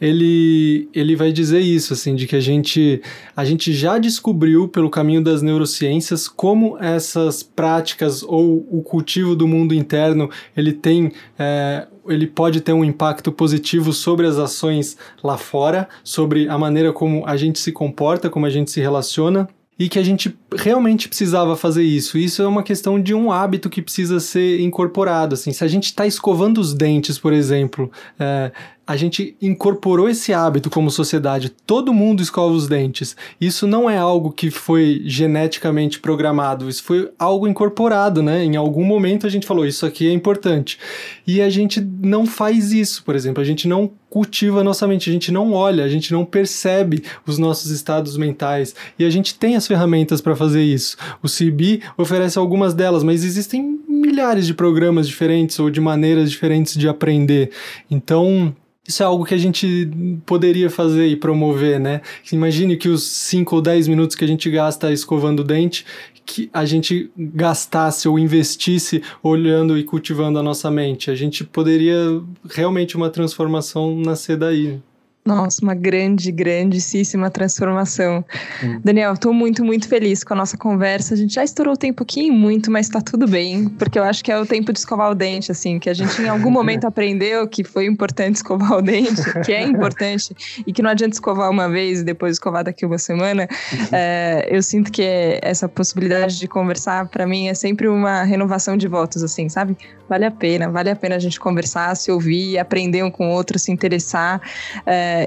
ele, 0.00 0.88
ele 0.94 1.16
vai 1.16 1.32
dizer 1.32 1.58
isso, 1.58 1.92
assim, 1.92 2.14
de 2.14 2.28
que 2.28 2.36
a 2.36 2.40
gente, 2.40 3.02
a 3.36 3.44
gente 3.44 3.72
já 3.72 3.98
descobriu 3.98 4.68
pelo 4.68 4.88
caminho 4.88 5.22
das 5.22 5.42
neurociências 5.42 6.28
como 6.28 6.78
essas 6.78 7.42
práticas 7.42 8.22
ou 8.22 8.64
o 8.70 8.80
cultivo 8.82 9.34
do 9.34 9.48
mundo 9.48 9.74
interno, 9.74 10.30
ele 10.56 10.72
tem, 10.72 11.10
é, 11.36 11.88
ele 12.06 12.28
pode 12.28 12.60
ter 12.60 12.72
um 12.72 12.84
impacto 12.84 13.32
positivo 13.32 13.92
sobre 13.92 14.24
as 14.24 14.38
ações 14.38 14.96
lá 15.22 15.36
fora, 15.36 15.88
sobre 16.04 16.48
a 16.48 16.56
maneira 16.56 16.92
como 16.92 17.26
a 17.26 17.36
gente 17.36 17.58
se 17.58 17.72
comporta, 17.72 18.30
como 18.30 18.46
a 18.46 18.50
gente 18.50 18.70
se 18.70 18.80
relaciona, 18.80 19.48
e 19.78 19.88
que 19.88 19.98
a 19.98 20.02
gente 20.02 20.36
realmente 20.56 21.08
precisava 21.08 21.56
fazer 21.56 21.84
isso. 21.84 22.18
Isso 22.18 22.42
é 22.42 22.48
uma 22.48 22.62
questão 22.62 23.00
de 23.00 23.14
um 23.14 23.30
hábito 23.30 23.70
que 23.70 23.80
precisa 23.80 24.18
ser 24.18 24.60
incorporado. 24.60 25.34
Assim, 25.34 25.52
se 25.52 25.62
a 25.62 25.68
gente 25.68 25.84
está 25.84 26.06
escovando 26.06 26.58
os 26.58 26.74
dentes, 26.74 27.18
por 27.18 27.32
exemplo, 27.32 27.90
é, 28.18 28.50
a 28.88 28.96
gente 28.96 29.36
incorporou 29.42 30.08
esse 30.08 30.32
hábito 30.32 30.70
como 30.70 30.90
sociedade. 30.90 31.50
Todo 31.50 31.92
mundo 31.92 32.22
escova 32.22 32.54
os 32.54 32.66
dentes. 32.66 33.14
Isso 33.38 33.66
não 33.66 33.88
é 33.88 33.98
algo 33.98 34.32
que 34.32 34.50
foi 34.50 35.02
geneticamente 35.04 36.00
programado, 36.00 36.70
isso 36.70 36.82
foi 36.82 37.10
algo 37.18 37.46
incorporado, 37.46 38.22
né? 38.22 38.42
Em 38.42 38.56
algum 38.56 38.82
momento 38.82 39.26
a 39.26 39.30
gente 39.30 39.46
falou, 39.46 39.66
isso 39.66 39.84
aqui 39.84 40.08
é 40.08 40.12
importante. 40.12 40.78
E 41.26 41.42
a 41.42 41.50
gente 41.50 41.82
não 41.82 42.24
faz 42.24 42.72
isso, 42.72 43.04
por 43.04 43.14
exemplo, 43.14 43.42
a 43.42 43.44
gente 43.44 43.68
não 43.68 43.90
cultiva 44.08 44.60
a 44.60 44.64
nossa 44.64 44.88
mente, 44.88 45.10
a 45.10 45.12
gente 45.12 45.30
não 45.30 45.52
olha, 45.52 45.84
a 45.84 45.88
gente 45.88 46.10
não 46.10 46.24
percebe 46.24 47.02
os 47.26 47.36
nossos 47.36 47.70
estados 47.70 48.16
mentais 48.16 48.74
e 48.98 49.04
a 49.04 49.10
gente 49.10 49.34
tem 49.34 49.54
as 49.54 49.66
ferramentas 49.66 50.22
para 50.22 50.34
fazer 50.34 50.62
isso. 50.62 50.96
O 51.22 51.28
CB 51.28 51.82
oferece 51.98 52.38
algumas 52.38 52.72
delas, 52.72 53.02
mas 53.02 53.22
existem 53.22 53.78
milhares 53.86 54.46
de 54.46 54.54
programas 54.54 55.06
diferentes 55.06 55.58
ou 55.58 55.68
de 55.68 55.78
maneiras 55.78 56.30
diferentes 56.30 56.74
de 56.74 56.88
aprender. 56.88 57.50
Então, 57.90 58.54
isso 58.88 59.02
é 59.02 59.06
algo 59.06 59.24
que 59.26 59.34
a 59.34 59.38
gente 59.38 59.90
poderia 60.24 60.70
fazer 60.70 61.06
e 61.08 61.14
promover, 61.14 61.78
né? 61.78 62.00
Imagine 62.32 62.74
que 62.74 62.88
os 62.88 63.02
5 63.02 63.56
ou 63.56 63.60
10 63.60 63.86
minutos 63.86 64.16
que 64.16 64.24
a 64.24 64.26
gente 64.26 64.50
gasta 64.50 64.90
escovando 64.90 65.40
o 65.40 65.44
dente, 65.44 65.84
que 66.24 66.48
a 66.52 66.64
gente 66.64 67.10
gastasse 67.16 68.08
ou 68.08 68.18
investisse 68.18 69.02
olhando 69.22 69.78
e 69.78 69.84
cultivando 69.84 70.38
a 70.38 70.42
nossa 70.42 70.70
mente. 70.70 71.10
A 71.10 71.14
gente 71.14 71.44
poderia 71.44 71.96
realmente 72.50 72.96
uma 72.96 73.10
transformação 73.10 73.94
nascer 73.94 74.38
daí. 74.38 74.80
Nossa, 75.28 75.62
uma 75.62 75.74
grande, 75.74 76.32
grandíssima 76.32 77.28
transformação. 77.28 78.24
Hum. 78.64 78.80
Daniel, 78.82 79.12
estou 79.12 79.34
muito, 79.34 79.62
muito 79.62 79.86
feliz 79.86 80.24
com 80.24 80.32
a 80.32 80.36
nossa 80.38 80.56
conversa. 80.56 81.12
A 81.12 81.16
gente 81.18 81.34
já 81.34 81.44
estourou 81.44 81.74
o 81.74 81.76
tempo 81.76 82.02
aqui 82.02 82.30
muito, 82.30 82.70
mas 82.70 82.86
está 82.86 83.02
tudo 83.02 83.28
bem, 83.28 83.68
porque 83.68 83.98
eu 83.98 84.04
acho 84.04 84.24
que 84.24 84.32
é 84.32 84.40
o 84.40 84.46
tempo 84.46 84.72
de 84.72 84.78
escovar 84.78 85.10
o 85.10 85.14
dente, 85.14 85.52
assim, 85.52 85.78
que 85.78 85.90
a 85.90 85.92
gente 85.92 86.22
em 86.22 86.28
algum 86.28 86.50
momento 86.50 86.86
aprendeu 86.88 87.46
que 87.46 87.62
foi 87.62 87.84
importante 87.84 88.36
escovar 88.36 88.72
o 88.78 88.80
dente, 88.80 89.20
que 89.44 89.52
é 89.52 89.62
importante, 89.66 90.34
e 90.66 90.72
que 90.72 90.80
não 90.80 90.88
adianta 90.88 91.12
escovar 91.12 91.50
uma 91.50 91.68
vez 91.68 92.00
e 92.00 92.04
depois 92.04 92.36
escovar 92.36 92.64
daqui 92.64 92.86
uma 92.86 92.96
semana. 92.96 93.46
É, 93.92 94.48
eu 94.50 94.62
sinto 94.62 94.90
que 94.90 95.02
essa 95.42 95.68
possibilidade 95.68 96.38
de 96.38 96.48
conversar, 96.48 97.06
para 97.08 97.26
mim, 97.26 97.48
é 97.48 97.54
sempre 97.54 97.86
uma 97.86 98.22
renovação 98.22 98.78
de 98.78 98.88
votos, 98.88 99.22
assim, 99.22 99.50
sabe? 99.50 99.76
Vale 100.08 100.24
a 100.24 100.30
pena, 100.30 100.70
vale 100.70 100.88
a 100.88 100.96
pena 100.96 101.16
a 101.16 101.18
gente 101.18 101.38
conversar, 101.38 101.94
se 101.94 102.10
ouvir, 102.10 102.56
aprender 102.58 103.02
um 103.02 103.10
com 103.10 103.28
o 103.28 103.30
outro, 103.30 103.58
se 103.58 103.70
interessar. 103.70 104.40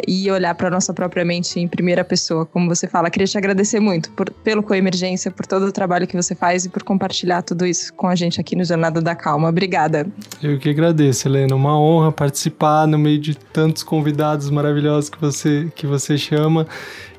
E 0.07 0.29
olhar 0.31 0.53
para 0.55 0.69
nossa 0.69 0.93
própria 0.93 1.25
mente 1.25 1.59
em 1.59 1.67
primeira 1.67 2.03
pessoa, 2.03 2.45
como 2.45 2.67
você 2.67 2.87
fala. 2.87 3.09
Queria 3.09 3.27
te 3.27 3.37
agradecer 3.37 3.79
muito 3.79 4.11
por, 4.11 4.29
pelo 4.29 4.63
Coemergência, 4.63 5.31
por 5.31 5.45
todo 5.45 5.65
o 5.65 5.71
trabalho 5.71 6.07
que 6.07 6.15
você 6.15 6.35
faz 6.35 6.65
e 6.65 6.69
por 6.69 6.83
compartilhar 6.83 7.41
tudo 7.41 7.65
isso 7.65 7.93
com 7.93 8.07
a 8.07 8.15
gente 8.15 8.39
aqui 8.39 8.55
no 8.55 8.63
Jornada 8.63 9.01
da 9.01 9.15
Calma. 9.15 9.49
Obrigada. 9.49 10.07
Eu 10.41 10.59
que 10.59 10.69
agradeço, 10.69 11.27
Helena. 11.27 11.55
Uma 11.55 11.79
honra 11.79 12.11
participar 12.11 12.87
no 12.87 12.97
meio 12.97 13.19
de 13.19 13.35
tantos 13.35 13.83
convidados 13.83 14.49
maravilhosos 14.49 15.09
que 15.09 15.19
você, 15.19 15.71
que 15.75 15.85
você 15.85 16.17
chama 16.17 16.67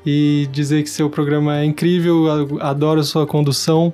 e 0.05 0.47
dizer 0.51 0.83
que 0.83 0.89
seu 0.89 1.09
programa 1.09 1.59
é 1.59 1.65
incrível, 1.65 2.59
adoro 2.59 3.03
sua 3.03 3.25
condução 3.25 3.93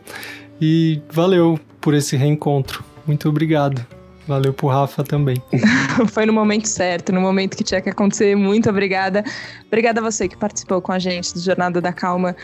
e 0.60 1.02
valeu 1.12 1.60
por 1.80 1.94
esse 1.94 2.16
reencontro. 2.16 2.84
Muito 3.06 3.30
obrigado. 3.30 3.99
Valeu 4.30 4.54
pro 4.54 4.68
Rafa 4.68 5.04
também. 5.04 5.42
Foi 6.14 6.24
no 6.24 6.32
momento 6.32 6.68
certo, 6.68 7.12
no 7.12 7.20
momento 7.20 7.58
que 7.58 7.64
tinha 7.64 7.82
que 7.82 7.90
acontecer. 7.90 8.36
Muito 8.36 8.70
obrigada. 8.70 9.24
Obrigada 9.66 10.00
a 10.00 10.04
você 10.04 10.28
que 10.28 10.38
participou 10.38 10.80
com 10.80 10.92
a 10.92 11.00
gente 11.00 11.34
do 11.34 11.40
Jornada 11.40 11.82
da 11.82 11.92
Calma. 11.92 12.36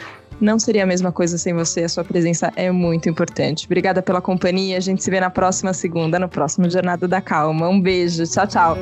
Não 0.42 0.58
seria 0.58 0.84
a 0.84 0.88
mesma 0.88 1.12
coisa 1.12 1.38
sem 1.38 1.54
você, 1.54 1.84
a 1.84 1.90
sua 1.90 2.04
presença 2.04 2.52
é 2.56 2.72
muito 2.72 3.08
importante. 3.08 3.68
Obrigada 3.68 4.02
pela 4.02 4.20
companhia. 4.20 4.78
A 4.78 4.82
gente 4.82 5.04
se 5.04 5.12
vê 5.12 5.20
na 5.20 5.30
próxima 5.30 5.74
segunda, 5.74 6.18
no 6.18 6.28
próximo 6.28 6.68
Jornada 6.68 7.08
da 7.08 7.22
Calma. 7.22 7.70
Um 7.70 7.80
beijo. 7.80 8.24
Tchau, 8.26 8.48
tchau. 8.48 8.78